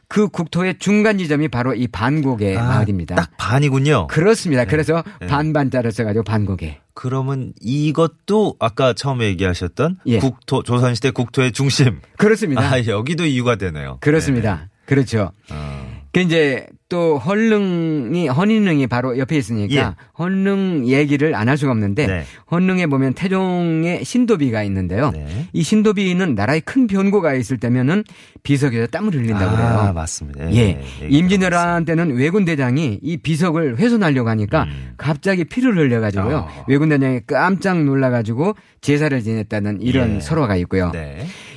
그 0.08 0.28
국토의 0.28 0.78
중간 0.80 1.18
지점이 1.18 1.46
바로 1.48 1.72
이 1.72 1.86
반곡의 1.86 2.56
아, 2.56 2.66
마을입니다. 2.66 3.14
딱 3.14 3.30
반이군요. 3.36 4.08
그렇습니다. 4.08 4.64
그래서 4.64 5.04
네. 5.20 5.28
반반자를 5.28 5.92
써가지고 5.92 6.24
반곡에. 6.24 6.80
그러면 6.94 7.52
이것도 7.60 8.56
아까 8.58 8.92
처음에 8.92 9.26
얘기하셨던 9.26 9.98
예. 10.06 10.18
국토 10.18 10.64
조선시대 10.64 11.12
국토의 11.12 11.52
중심. 11.52 12.00
그렇습니다. 12.18 12.60
아 12.60 12.84
여기도 12.86 13.24
이유가 13.24 13.54
되네요. 13.54 13.98
그렇습니다. 14.00 14.68
그렇죠. 14.84 15.30
어. 15.52 15.89
그 16.12 16.20
이제 16.20 16.66
또 16.88 17.18
헌릉이 17.18 18.26
헌인릉이 18.26 18.88
바로 18.88 19.16
옆에 19.16 19.36
있으니까 19.36 19.74
예. 19.74 19.94
헌릉 20.18 20.88
얘기를 20.88 21.36
안 21.36 21.48
할 21.48 21.56
수가 21.56 21.70
없는데 21.72 22.06
네. 22.06 22.24
헌릉에 22.50 22.86
보면 22.86 23.14
태종의 23.14 24.04
신도비가 24.04 24.62
있는데요. 24.64 25.10
네. 25.10 25.46
이 25.52 25.62
신도비는 25.62 26.34
나라에 26.34 26.60
큰 26.60 26.86
변고가 26.88 27.34
있을 27.34 27.58
때면은 27.58 28.02
비석에서 28.42 28.88
땀을 28.88 29.14
흘린다고 29.14 29.56
그래요. 29.56 29.68
아 29.68 29.92
맞습니다. 29.92 30.52
예. 30.52 30.80
얘기 31.02 31.16
임진왜란 31.18 31.84
때는 31.84 32.16
왜군 32.16 32.44
대장이 32.44 32.98
이 33.02 33.16
비석을 33.16 33.78
훼손하려고 33.78 34.28
하니까 34.30 34.64
음. 34.64 34.94
갑자기 34.96 35.44
피를 35.44 35.76
흘려 35.76 36.00
가지고요. 36.00 36.38
아. 36.38 36.64
왜군 36.66 36.88
대장이 36.88 37.20
깜짝 37.26 37.84
놀라 37.84 38.10
가지고 38.10 38.54
제사를 38.80 39.20
지냈다는 39.20 39.80
이런 39.80 40.16
예. 40.16 40.20
설화가 40.20 40.56
있고요. 40.56 40.90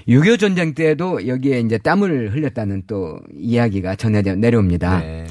네. 0.07 0.15
6.25 0.15 0.39
전쟁 0.39 0.73
때도 0.73 1.27
여기에 1.27 1.59
이제 1.61 1.77
땀을 1.77 2.33
흘렸다는 2.33 2.83
또 2.87 3.19
이야기가 3.37 3.95
전해 3.95 4.21
내려옵니다. 4.21 4.99
네. 4.99 5.25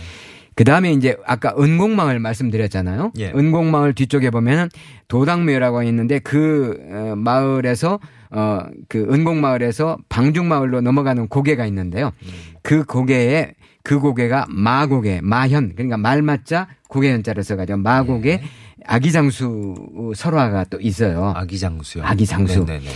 그 0.54 0.64
다음에 0.64 0.92
이제 0.92 1.16
아까 1.26 1.54
은곡마을 1.58 2.18
말씀드렸잖아요. 2.18 3.12
예. 3.18 3.30
은곡마을 3.30 3.94
뒤쪽에 3.94 4.30
보면은 4.30 4.68
도당묘라고 5.08 5.82
있는데 5.84 6.18
그 6.18 6.78
어, 6.90 7.14
마을에서 7.16 7.98
어그 8.30 9.08
은곡마을에서 9.10 9.98
방중마을로 10.08 10.82
넘어가는 10.82 11.28
고개가 11.28 11.64
있는데요. 11.66 12.12
음. 12.22 12.28
그 12.62 12.84
고개에 12.84 13.54
그 13.82 13.98
고개가 13.98 14.46
마고개, 14.48 15.20
마현 15.22 15.72
그러니까 15.74 15.96
말맞자 15.96 16.68
고개현자를 16.88 17.42
써가지고 17.42 17.78
마고개 17.78 18.30
예. 18.30 18.42
아기장수 18.86 20.12
설화가 20.14 20.64
또 20.64 20.78
있어요. 20.80 21.32
아기 21.34 21.58
장수요. 21.58 22.04
아기 22.04 22.26
장수. 22.26 22.64
네네네. 22.64 22.90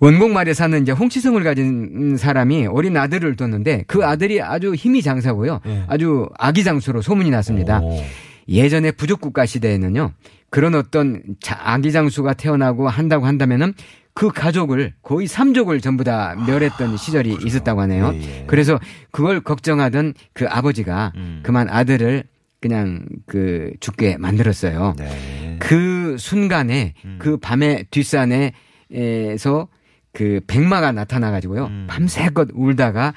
원곡마을에 0.00 0.54
사는 0.54 0.80
이제 0.82 0.92
홍치성을 0.92 1.42
가진 1.44 2.16
사람이 2.16 2.66
어린 2.66 2.96
아들을 2.96 3.36
뒀는데 3.36 3.84
그 3.86 4.04
아들이 4.04 4.40
아주 4.40 4.74
힘이 4.74 5.02
장사고요. 5.02 5.60
예. 5.66 5.84
아주 5.88 6.28
아기 6.38 6.64
장수로 6.64 7.02
소문이 7.02 7.30
났습니다. 7.30 7.80
오. 7.80 8.00
예전에 8.48 8.92
부족국가 8.92 9.44
시대에는요. 9.46 10.12
그런 10.48 10.74
어떤 10.74 11.22
자- 11.40 11.58
아기 11.62 11.92
장수가 11.92 12.34
태어나고 12.34 12.88
한다고 12.88 13.26
한다면은 13.26 13.74
그 14.14 14.30
가족을 14.30 14.94
거의 15.02 15.26
삼족을 15.28 15.80
전부 15.80 16.02
다 16.02 16.34
멸했던 16.46 16.96
시절이 16.96 17.38
있었다고 17.44 17.80
하네요. 17.82 18.06
아, 18.08 18.14
예, 18.14 18.20
예. 18.40 18.44
그래서 18.46 18.80
그걸 19.12 19.40
걱정하던 19.40 20.14
그 20.32 20.46
아버지가 20.48 21.12
음. 21.16 21.40
그만 21.44 21.68
아들을 21.68 22.24
그냥 22.60 23.04
그 23.26 23.70
죽게 23.80 24.16
만들었어요. 24.18 24.94
네. 24.98 25.56
그 25.60 26.16
순간에 26.18 26.94
음. 27.04 27.16
그 27.20 27.36
밤의 27.36 27.86
뒷산에서 27.90 29.68
그 30.12 30.40
백마가 30.46 30.92
나타나 30.92 31.30
가지고요. 31.30 31.66
음. 31.66 31.86
밤새껏 31.88 32.48
울다가 32.54 33.14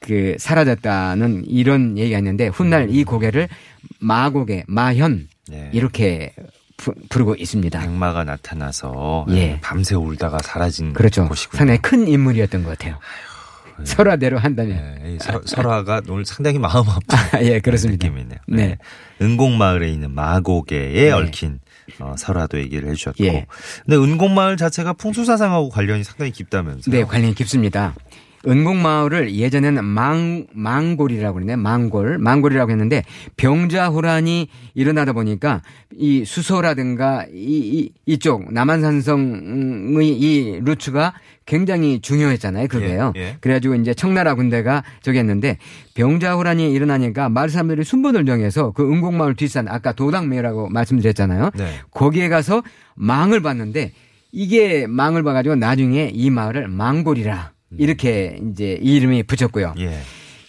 그 0.00 0.34
사라졌다는 0.38 1.44
이런 1.46 1.96
얘기가 1.96 2.18
있는데 2.18 2.48
훗날 2.48 2.88
이 2.90 3.04
고개를 3.04 3.48
마고개, 4.00 4.64
마현 4.66 5.12
음. 5.12 5.28
네. 5.48 5.70
이렇게 5.72 6.32
부, 6.76 6.92
부르고 7.08 7.36
있습니다. 7.36 7.78
백마가 7.80 8.24
나타나서 8.24 9.26
예. 9.30 9.34
예, 9.36 9.58
밤새 9.60 9.94
울다가 9.94 10.38
사라진 10.42 10.92
그렇죠. 10.92 11.28
곳이군요. 11.28 11.58
상당히 11.58 11.80
큰 11.80 12.08
인물이었던 12.08 12.64
것 12.64 12.70
같아요. 12.76 12.98
설화대로 13.84 14.38
한다면. 14.38 14.98
예, 15.04 15.18
설- 15.20 15.42
설화가 15.44 16.02
오늘 16.08 16.24
상당히 16.24 16.58
마음 16.58 16.84
아픈 16.88 17.06
예, 17.46 17.60
그렇습니다. 17.60 18.08
느낌이네요. 18.08 18.38
네. 18.48 18.76
은곡마을에 19.20 19.88
있는 19.88 20.10
마고개에 20.12 20.92
네. 20.92 21.10
얽힌 21.12 21.60
어, 21.98 22.14
설화도 22.16 22.58
얘기를 22.58 22.88
해주셨고. 22.90 23.24
예. 23.24 23.46
근데 23.84 23.96
은곡마을 23.96 24.56
자체가 24.56 24.94
풍수사상하고 24.94 25.68
관련이 25.70 26.04
상당히 26.04 26.30
깊다면서요? 26.32 26.94
네, 26.94 27.04
관련이 27.04 27.34
깊습니다. 27.34 27.94
은곡마을을 28.46 29.34
예전에는 29.34 29.84
망, 29.84 30.46
망골이라고 30.52 31.34
그러네. 31.34 31.56
망골. 31.56 32.18
망골이라고 32.18 32.70
했는데 32.70 33.04
병자호란이 33.36 34.48
일어나다 34.74 35.12
보니까 35.12 35.62
이 35.96 36.24
수소라든가 36.24 37.26
이, 37.32 37.34
이, 37.34 37.92
이쪽 38.06 38.52
남한산성의 38.52 40.08
이 40.08 40.60
루트가 40.64 41.14
굉장히 41.44 42.00
중요했잖아요. 42.00 42.68
그게요. 42.68 43.12
예, 43.16 43.20
예. 43.20 43.36
그래가지고 43.40 43.74
이제 43.76 43.94
청나라 43.94 44.34
군대가 44.34 44.84
저기 45.02 45.18
했는데 45.18 45.58
병자호란이 45.94 46.72
일어나니까 46.72 47.28
마을 47.28 47.48
사람들이 47.50 47.84
순번을 47.84 48.26
정해서 48.26 48.70
그 48.72 48.90
은곡마을 48.90 49.34
뒷산 49.34 49.68
아까 49.68 49.92
도당매라고 49.92 50.68
말씀드렸잖아요. 50.68 51.50
네. 51.56 51.80
거기에 51.90 52.28
가서 52.28 52.62
망을 52.94 53.42
봤는데 53.42 53.92
이게 54.32 54.86
망을 54.86 55.22
봐가지고 55.22 55.56
나중에 55.56 56.10
이 56.12 56.30
마을을 56.30 56.68
망골이라 56.68 57.51
이렇게 57.78 58.38
이제 58.50 58.78
이 58.80 58.96
이름이 58.96 59.24
붙였고요. 59.24 59.74
예. 59.78 59.98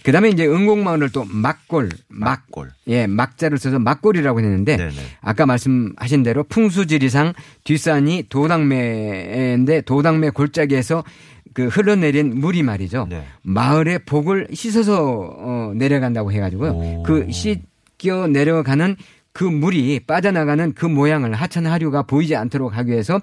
그 0.04 0.12
다음에 0.12 0.30
이제 0.30 0.46
은곡마을을 0.46 1.12
또 1.12 1.26
막골, 1.26 1.90
막, 2.10 2.44
막골. 2.52 2.72
예, 2.88 3.08
막자를 3.08 3.58
써서 3.58 3.80
막골이라고 3.80 4.40
했는데 4.42 4.76
네네. 4.76 4.92
아까 5.22 5.46
말씀하신 5.46 6.24
대로 6.24 6.44
풍수지리상 6.44 7.34
뒷산이 7.64 8.26
도당매인데 8.28 9.82
도당매 9.82 10.32
골짜기에서 10.32 11.06
그 11.54 11.68
흘러내린 11.68 12.38
물이 12.38 12.64
말이죠. 12.64 13.08
네. 13.10 13.24
마을의 13.44 14.00
복을 14.00 14.48
씻어서 14.54 15.36
어, 15.38 15.72
내려간다고 15.76 16.34
해가지고요. 16.34 16.72
오. 16.72 17.04
그 17.04 17.32
씻겨 17.32 18.28
내려가는 18.28 18.98
그 19.32 19.44
물이 19.46 20.02
빠져나가는 20.06 20.74
그 20.74 20.86
모양을 20.86 21.34
하천 21.34 21.66
하류가 21.66 22.04
보이지 22.04 22.36
않도록 22.36 22.76
하기 22.78 22.92
위해서 22.92 23.22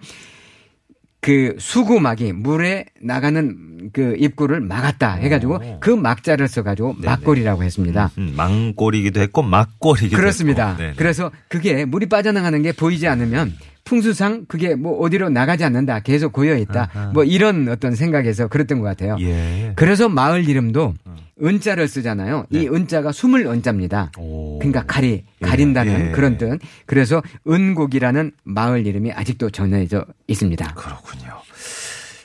그 1.20 1.54
수구막이 1.59 2.33
물에 2.33 2.87
나가는 3.02 3.90
그 3.92 4.14
입구를 4.18 4.61
막았다 4.61 5.14
해가지고 5.14 5.54
오. 5.54 5.80
그 5.80 5.90
막자를 5.90 6.48
써가지고 6.48 6.94
네네. 7.00 7.06
막골이라고 7.06 7.62
했습니다. 7.62 8.11
음, 8.18 8.33
망골이기도 8.37 9.20
했고 9.20 9.42
막골이기도 9.42 10.16
그렇습니다. 10.16 10.76
그래서 10.96 11.30
그게 11.48 11.85
물이 11.85 12.06
빠져나가는 12.06 12.62
게 12.62 12.72
보이지 12.72 13.06
않으면 13.06 13.54
풍수상 13.85 14.47
그게 14.47 14.75
뭐 14.75 14.99
어디로 15.01 15.31
나가지 15.31 15.64
않는다. 15.64 16.01
계속 16.01 16.33
고여 16.33 16.57
있다. 16.57 16.90
아하. 16.95 17.07
뭐 17.12 17.25
이런 17.25 17.69
어떤 17.69 17.95
생각에서 17.95 18.49
그랬던 18.49 18.81
것 18.81 18.87
같아요. 18.87 19.16
예. 19.21 19.73
그래서 19.77 20.09
마을 20.09 20.49
이름도 20.49 20.95
은자를 21.43 21.88
쓰잖아요. 21.88 22.47
이 22.51 22.69
은자가 22.69 23.12
숨을 23.12 23.47
은자입니다. 23.47 24.12
네. 24.16 24.23
오. 24.23 24.59
그러니까 24.59 24.85
가리 24.87 25.25
예, 25.43 25.47
가린다는 25.47 26.09
예. 26.09 26.11
그런 26.12 26.37
뜻. 26.38 26.59
그래서 26.87 27.23
은곡이라는 27.49 28.33
마을 28.45 28.87
이름이 28.87 29.12
아직도 29.12 29.51
전해져 29.51 30.05
있습니다. 30.29 30.75
그렇군요. 30.75 31.40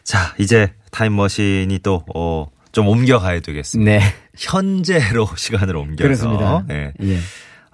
자, 0.04 0.36
이제 0.38 0.72
타임머신이 0.92 1.80
또, 1.80 2.06
어, 2.14 2.48
좀 2.72 2.88
옮겨가야 2.88 3.40
되겠습니다. 3.40 3.90
네. 3.90 4.02
현재로 4.38 5.28
시간을 5.36 5.76
옮겨서. 5.78 6.04
그렇습니다. 6.04 6.66
예. 6.70 6.92
예. 7.02 7.18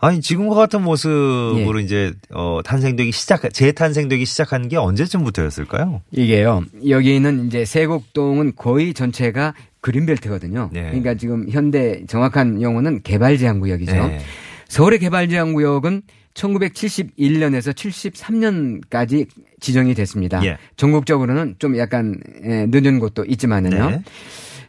아니, 0.04 0.20
지금과 0.20 0.56
같은 0.56 0.82
모습으로 0.82 1.80
예. 1.80 1.84
이제, 1.84 2.12
어, 2.32 2.60
탄생되기 2.66 3.12
시작, 3.12 3.54
재탄생되기 3.54 4.26
시작한 4.26 4.68
게 4.68 4.76
언제쯤부터였을까요? 4.76 6.02
이게요. 6.12 6.64
여기는 6.90 7.46
이제 7.46 7.66
세곡동은 7.66 8.54
거의 8.56 8.96
전체가 8.96 9.54
그린벨트거든요. 9.80 10.72
네. 10.74 10.86
그러니까 10.86 11.14
지금 11.14 11.48
현대 11.50 12.04
정확한 12.08 12.64
용어는 12.64 13.04
개발 13.04 13.38
제한 13.38 13.60
구역이죠. 13.60 13.94
네. 13.94 14.20
서울의 14.68 14.98
개발 15.00 15.30
제한 15.30 15.54
구역은 15.54 16.02
1971년에서 16.34 17.74
73년까지 17.74 19.28
지정이 19.60 19.94
됐습니다. 19.94 20.44
예. 20.46 20.58
전국적으로는 20.78 21.56
좀 21.60 21.78
약간 21.78 22.20
예, 22.44 22.66
늦은 22.70 23.00
곳도 23.00 23.26
있지만은요. 23.26 23.90
네. 23.90 24.04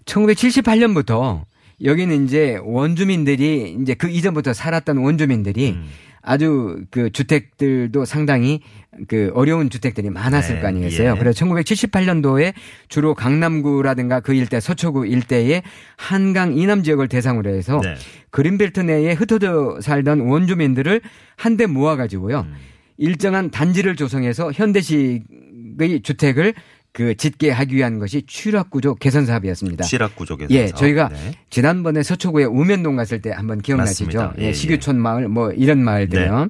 1978년부터 0.05 1.43
여기는 1.85 2.25
이제 2.25 2.59
원주민들이 2.63 3.77
이제 3.81 3.95
그 3.95 4.09
이전부터 4.09 4.53
살았던 4.53 4.99
원주민들이 4.99 5.73
음. 5.73 5.85
아주 6.23 6.85
그 6.91 7.11
주택들도 7.11 8.05
상당히 8.05 8.61
그 9.09 9.33
어려운 9.35 9.71
주택들이 9.71 10.09
많았을 10.09 10.57
네, 10.57 10.61
거 10.61 10.69
아니겠어요. 10.69 11.15
예. 11.17 11.19
그래서 11.19 11.45
1978년도에 11.45 12.55
주로 12.89 13.15
강남구라든가 13.15 14.21
그 14.21 14.33
일대 14.33 14.61
서초구 14.61 15.07
일대의 15.07 15.63
한강 15.97 16.57
이남 16.57 16.85
지역을 16.85 17.09
대상으로 17.09 17.51
해서 17.51 17.81
네. 17.83 17.97
그린벨트 18.31 18.81
내에 18.81 19.15
흩어져 19.15 19.81
살던 19.81 20.21
원주민들을 20.21 21.01
한데 21.37 21.67
모아가지고요. 21.67 22.47
음. 22.47 22.55
일정한 22.99 23.51
단지를 23.51 23.97
조성해서 23.97 24.53
현대식의 24.53 26.03
주택을 26.05 26.55
그 26.93 27.15
짓게 27.15 27.51
하기 27.51 27.77
위한 27.77 27.99
것이 27.99 28.23
취락구조 28.27 28.97
개선 28.97 29.25
사업이었습니다. 29.25 29.85
취락구조 29.85 30.37
개선 30.37 30.51
예, 30.51 30.67
사업. 30.67 30.79
저희가 30.79 31.09
네. 31.09 31.33
지난번에 31.49 32.03
서초구에 32.03 32.45
우면동 32.45 32.97
갔을 32.97 33.23
때 33.23 33.31
한번 33.31 33.63
기억나시죠? 33.63 34.05
맞습니다. 34.05 34.35
예, 34.39 34.43
예, 34.43 34.49
예. 34.49 34.53
식유촌 34.53 35.01
마을 35.01 35.29
뭐 35.29 35.53
이런 35.53 35.83
마을들요. 35.83 36.49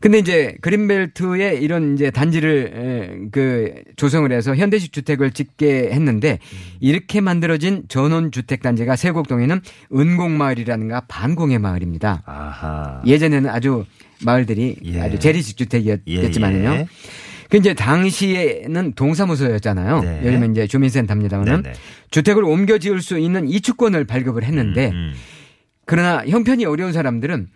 근데 0.00 0.18
이제 0.18 0.56
그린벨트에 0.60 1.54
이런 1.54 1.94
이제 1.94 2.10
단지를 2.10 2.72
에, 2.74 3.28
그 3.30 3.72
조성을 3.96 4.30
해서 4.30 4.54
현대식 4.54 4.92
주택을 4.92 5.30
짓게 5.30 5.90
했는데 5.92 6.38
이렇게 6.80 7.20
만들어진 7.22 7.84
전원 7.88 8.30
주택 8.30 8.62
단지가 8.62 8.96
세곡동에는 8.96 9.60
은공마을이라는가 9.94 11.02
반공의 11.08 11.58
마을입니다. 11.60 12.24
아하. 12.26 13.00
예전에는 13.06 13.48
아주 13.48 13.86
마을들이 14.24 14.76
예. 14.84 15.00
아주 15.00 15.18
재래식 15.18 15.56
주택이었지만요. 15.56 16.70
예, 16.70 16.78
예. 16.80 16.86
그 17.52 17.58
이제 17.58 17.74
당시에는 17.74 18.94
동사무소였잖아요. 18.94 20.00
네. 20.00 20.20
요즘은 20.24 20.52
이제 20.52 20.66
주민센터입니다만은 20.66 21.62
네 21.64 21.72
네. 21.72 21.78
주택을 22.10 22.44
옮겨 22.44 22.78
지을 22.78 23.02
수 23.02 23.18
있는 23.18 23.46
이주권을 23.46 24.06
발급을 24.06 24.42
했는데 24.42 24.88
음, 24.88 25.12
그러나 25.84 26.24
형편이 26.26 26.64
어려운 26.64 26.94
사람들은 26.94 27.48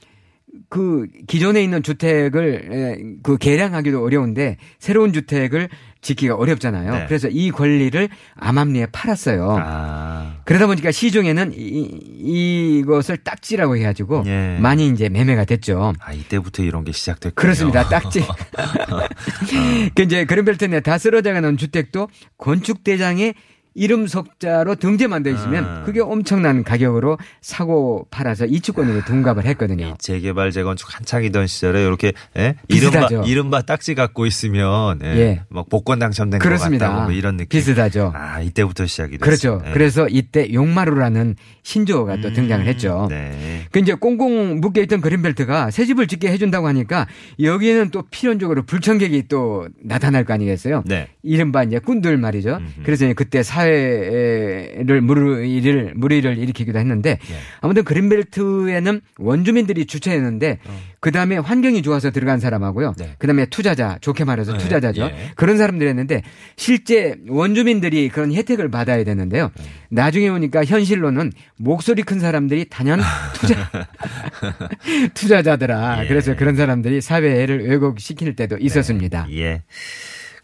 그 0.68 1.06
기존에 1.26 1.62
있는 1.62 1.82
주택을 1.82 2.72
에, 2.72 2.96
그 3.22 3.36
개량하기도 3.38 4.02
어려운데 4.02 4.56
새로운 4.78 5.12
주택을 5.12 5.68
짓기가 6.02 6.36
어렵잖아요. 6.36 6.92
네. 6.92 7.04
그래서 7.08 7.28
이 7.28 7.50
권리를 7.50 8.08
암암리에 8.36 8.86
팔았어요. 8.92 9.56
아. 9.60 10.36
그러다 10.44 10.66
보니까 10.68 10.92
시중에는 10.92 11.52
이, 11.56 12.78
이것을 12.78 13.16
딱지라고 13.18 13.76
해가지고 13.76 14.22
예. 14.26 14.56
많이 14.60 14.86
이제 14.88 15.08
매매가 15.08 15.46
됐죠. 15.46 15.94
아, 15.98 16.12
이때부터 16.12 16.62
이런 16.62 16.84
게 16.84 16.92
시작됐군요. 16.92 17.34
그렇습니다. 17.34 17.88
딱지. 17.90 18.22
그 19.94 20.02
이제 20.02 20.24
그린벨트 20.24 20.64
내 20.66 20.80
다 20.80 20.98
쓰러져가는 20.98 21.56
주택도 21.56 22.08
건축 22.38 22.84
대장의 22.84 23.34
이름 23.76 24.06
석자로 24.06 24.76
등재만 24.76 25.22
돼 25.22 25.30
있으면 25.30 25.64
아. 25.64 25.82
그게 25.84 26.00
엄청난 26.00 26.64
가격으로 26.64 27.18
사고 27.42 28.06
팔아서 28.10 28.46
이주권으로 28.46 29.04
둔갑을 29.04 29.44
했거든요. 29.44 29.86
이 29.88 29.94
재개발 29.98 30.50
재건축 30.50 30.96
한창이던 30.96 31.46
시절에 31.46 31.82
이렇게 31.84 32.12
예? 32.38 32.56
이른바 32.68 33.00
비슷하죠. 33.06 33.22
이른바 33.26 33.60
딱지 33.62 33.94
갖고 33.94 34.24
있으면 34.24 35.00
예. 35.04 35.08
예. 35.08 35.42
막 35.50 35.68
복권 35.68 35.98
당첨된 35.98 36.38
것 36.40 36.42
그렇습니다. 36.42 36.88
같다고 36.88 37.04
뭐 37.04 37.12
이런 37.12 37.36
느낌. 37.36 37.48
비슷하죠. 37.48 38.12
아 38.16 38.40
이때부터 38.40 38.86
시작이 38.86 39.18
그렇죠. 39.18 39.58
됐어요. 39.58 39.62
예. 39.68 39.72
그래서 39.74 40.08
이때 40.08 40.50
용마루라는 40.52 41.36
신조어가 41.62 42.22
또 42.22 42.32
등장을 42.32 42.66
했죠. 42.66 43.06
네. 43.10 43.66
그 43.70 43.78
이제 43.80 43.92
꽁꽁 43.92 44.60
묶여 44.60 44.80
있던 44.80 45.02
그린벨트가 45.02 45.70
새 45.70 45.84
집을 45.84 46.06
짓게 46.06 46.28
해준다고 46.28 46.66
하니까 46.68 47.06
여기에는 47.38 47.90
또 47.90 48.02
필연적으로 48.10 48.62
불청객이 48.62 49.24
또 49.28 49.68
나타날 49.84 50.24
거 50.24 50.32
아니겠어요? 50.32 50.82
네. 50.86 51.08
이른바 51.22 51.62
이제 51.62 51.78
꾼들 51.78 52.16
말이죠. 52.16 52.60
그래서 52.82 53.04
이제 53.04 53.12
그때 53.12 53.42
사 53.42 53.65
회를 53.66 55.00
무리를 55.00 55.92
무리를 55.94 56.38
일으키기도 56.38 56.78
했는데 56.78 57.10
예. 57.10 57.34
아무튼 57.60 57.84
그린벨트에는 57.84 59.00
원주민들이 59.18 59.86
주최했는데 59.86 60.58
그 61.00 61.12
다음에 61.12 61.36
환경이 61.36 61.82
좋아서 61.82 62.10
들어간 62.10 62.40
사람하고요. 62.40 62.88
어. 62.88 62.94
네. 62.96 63.14
그 63.18 63.26
다음에 63.26 63.46
투자자 63.46 63.98
좋게 64.00 64.24
말해서 64.24 64.52
네. 64.52 64.58
투자자죠. 64.58 65.02
예. 65.02 65.30
그런 65.36 65.58
사람들이 65.58 65.88
했는데 65.88 66.22
실제 66.56 67.16
원주민들이 67.28 68.08
그런 68.08 68.32
혜택을 68.32 68.70
받아야 68.70 69.04
되는데요. 69.04 69.50
네. 69.56 69.64
나중에 69.90 70.28
오니까 70.28 70.64
현실로는 70.64 71.32
목소리 71.56 72.02
큰 72.02 72.18
사람들이 72.18 72.66
단연 72.70 73.00
투자 73.34 73.70
투자자더라. 75.14 76.04
예. 76.04 76.08
그래서 76.08 76.34
그런 76.34 76.56
사람들이 76.56 77.00
사회를 77.00 77.68
왜곡시킬 77.68 78.36
때도 78.36 78.58
있었습니다. 78.58 79.26
예. 79.32 79.62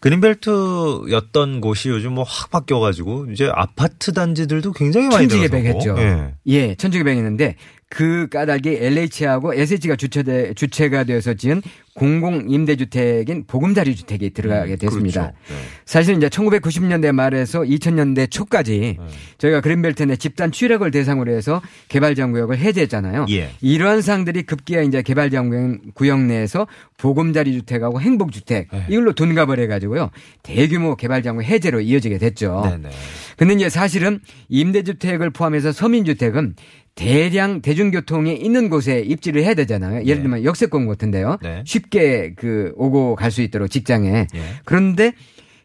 그린벨트였던 0.03 1.61
곳이 1.61 1.87
요즘 1.87 2.13
뭐 2.15 2.25
확 2.27 2.49
바뀌어가지고 2.51 3.27
이제 3.31 3.49
아파트 3.53 4.11
단지들도 4.11 4.73
굉장히 4.73 5.07
많이 5.07 5.29
천지개백했죠. 5.29 5.95
들어서고. 5.95 6.01
예. 6.01 6.35
예, 6.47 6.75
천지개백했는데 6.75 7.55
그 7.93 8.27
까닭이 8.27 8.77
LH하고 8.81 9.53
SH가 9.53 9.95
주체돼, 9.95 10.55
주체가 10.55 11.03
되어서 11.03 11.35
지은 11.35 11.61
공공 11.93 12.49
임대주택인 12.49 13.45
보금자리 13.45 13.95
주택이 13.95 14.31
들어가게 14.31 14.77
됐습니다. 14.77 15.21
그렇죠. 15.21 15.37
네. 15.47 15.55
사실 15.85 16.17
이제 16.17 16.27
1990년대 16.27 17.11
말에서 17.11 17.61
2000년대 17.61 18.31
초까지 18.31 18.97
네. 18.97 19.07
저희가 19.37 19.61
그린벨트 19.61 20.01
내 20.01 20.15
집단 20.15 20.51
취락을 20.51 20.89
대상으로 20.89 21.31
해서 21.31 21.61
개발장구역을 21.89 22.57
해제했잖아요. 22.57 23.27
예. 23.29 23.51
이러한 23.61 24.01
사항들이 24.01 24.41
급기야 24.43 24.81
이제 24.81 25.03
개발장구역 25.03 26.19
내에서 26.21 26.65
보금자리 26.97 27.53
주택하고 27.53 28.01
행복주택 28.01 28.69
네. 28.71 28.85
이걸로 28.89 29.13
돈갑을 29.13 29.59
해가지고요 29.59 30.09
대규모 30.41 30.95
개발장구 30.95 31.43
해제로 31.43 31.79
이어지게 31.79 32.17
됐죠. 32.17 32.63
네네. 32.65 32.89
근데 33.37 33.53
이제 33.53 33.69
사실은 33.69 34.19
임대주택을 34.49 35.29
포함해서 35.29 35.71
서민주택은 35.71 36.55
대량 36.95 37.61
대중교통이 37.61 38.35
있는 38.35 38.69
곳에 38.69 38.99
입지를 38.99 39.43
해야 39.43 39.53
되잖아요. 39.55 40.05
예를 40.05 40.21
들면 40.21 40.43
역세권 40.43 40.85
같은데요. 40.87 41.37
네. 41.41 41.63
쉽게 41.65 42.33
그 42.35 42.71
오고 42.75 43.15
갈 43.15 43.31
수 43.31 43.41
있도록 43.41 43.71
직장에. 43.71 44.27
예. 44.35 44.41
그런데 44.63 45.13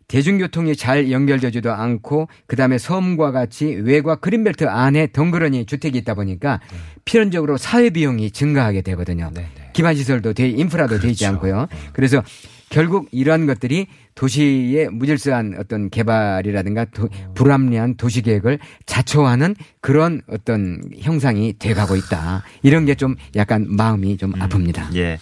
대중교통이 0.07 0.75
잘 0.75 1.11
연결되지도 1.11 1.71
않고 1.71 2.29
그다음에 2.47 2.79
섬과 2.79 3.31
같이 3.31 3.67
외과 3.67 4.17
그린벨트 4.17 4.64
안에 4.67 5.09
덩그러니 5.12 5.67
주택이 5.67 5.99
있다 5.99 6.14
보니까 6.14 6.61
필연적으로 7.05 7.59
사회 7.59 7.91
비용이 7.91 8.31
증가하게 8.31 8.81
되거든요. 8.81 9.31
네네. 9.35 9.49
기반 9.75 9.95
시설도 9.95 10.33
돼 10.33 10.49
인프라도 10.49 10.99
돼 10.99 11.11
있지 11.11 11.25
그렇죠. 11.27 11.35
않고요. 11.35 11.69
그래서 11.93 12.23
결국 12.70 13.09
이러한 13.12 13.46
것들이 13.46 13.87
도시의 14.14 14.88
무질서한 14.90 15.54
어떤 15.59 15.90
개발이라든가 15.90 16.87
도- 16.87 17.09
불합리한 17.35 17.96
도시 17.96 18.20
계획을 18.22 18.59
자초하는 18.87 19.54
그런 19.81 20.22
어떤 20.28 20.81
형상이 21.00 21.54
돼가고 21.59 21.96
있다. 21.96 22.42
이런 22.62 22.85
게 22.85 22.94
좀 22.94 23.14
약간 23.37 23.66
마음이 23.68 24.16
좀 24.16 24.33
아픕니다. 24.33 24.94
예. 24.96 25.18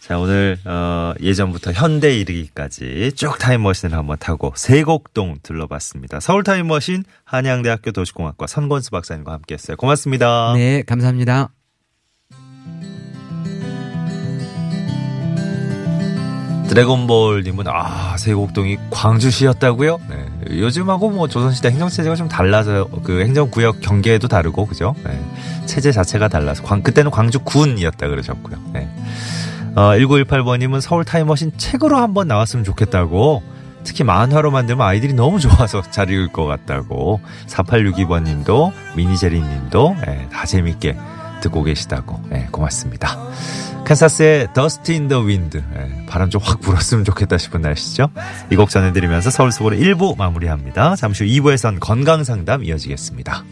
자, 0.00 0.18
오늘, 0.18 0.56
어, 0.64 1.14
예전부터 1.20 1.72
현대 1.72 2.16
이르기까지 2.16 3.10
쭉 3.16 3.38
타임머신을 3.40 3.96
한번 3.96 4.16
타고 4.20 4.52
세곡동 4.54 5.38
둘러봤습니다. 5.42 6.20
서울 6.20 6.44
타임머신 6.44 7.02
한양대학교 7.24 7.90
도시공학과 7.90 8.46
선권수 8.46 8.90
박사님과 8.92 9.32
함께 9.32 9.54
했어요. 9.54 9.76
고맙습니다. 9.76 10.52
네, 10.54 10.82
감사합니다. 10.86 11.55
드래곤볼님은, 16.68 17.64
아, 17.68 18.16
세곡동이 18.16 18.78
광주시였다고요? 18.90 19.98
네. 20.08 20.26
요즘하고 20.58 21.10
뭐 21.10 21.28
조선시대 21.28 21.70
행정체제가 21.70 22.16
좀 22.16 22.28
달라서 22.28 22.88
그 23.04 23.20
행정구역 23.22 23.80
경계도 23.80 24.28
다르고, 24.28 24.66
그죠? 24.66 24.94
네. 25.04 25.18
체제 25.66 25.92
자체가 25.92 26.28
달라서. 26.28 26.62
광, 26.62 26.82
그때는 26.82 27.10
광주군이었다 27.10 28.08
그러셨고요. 28.08 28.56
네. 28.72 28.88
어, 29.76 29.92
1918번님은 29.98 30.80
서울 30.80 31.04
타임머신 31.04 31.52
책으로 31.58 31.98
한번 31.98 32.28
나왔으면 32.28 32.64
좋겠다고. 32.64 33.42
특히 33.84 34.02
만화로 34.02 34.50
만들면 34.50 34.84
아이들이 34.84 35.12
너무 35.12 35.38
좋아서 35.38 35.82
잘 35.90 36.10
읽을 36.10 36.28
것 36.28 36.44
같다고. 36.44 37.20
4862번님도, 37.46 38.72
미니제리님도, 38.96 39.96
예, 40.08 40.28
다 40.32 40.44
재밌게 40.44 40.96
듣고 41.40 41.62
계시다고. 41.62 42.20
예, 42.32 42.48
고맙습니다. 42.50 43.16
캔사스의 43.86 44.48
in 44.90 45.08
the 45.08 45.22
Wind. 45.24 45.58
예, 45.58 46.06
바람 46.06 46.28
좀 46.28 46.40
확 46.42 46.60
불었으면 46.60 47.04
좋겠다 47.04 47.38
싶은 47.38 47.60
날씨죠. 47.62 48.08
이 48.50 48.56
곡 48.56 48.68
전해드리면서 48.70 49.30
서울 49.30 49.52
속으로 49.52 49.76
1부 49.76 50.16
마무리합니다. 50.18 50.96
잠시 50.96 51.24
후 51.24 51.30
2부에선 51.30 51.78
건강상담 51.80 52.64
이어지겠습니다. 52.64 53.44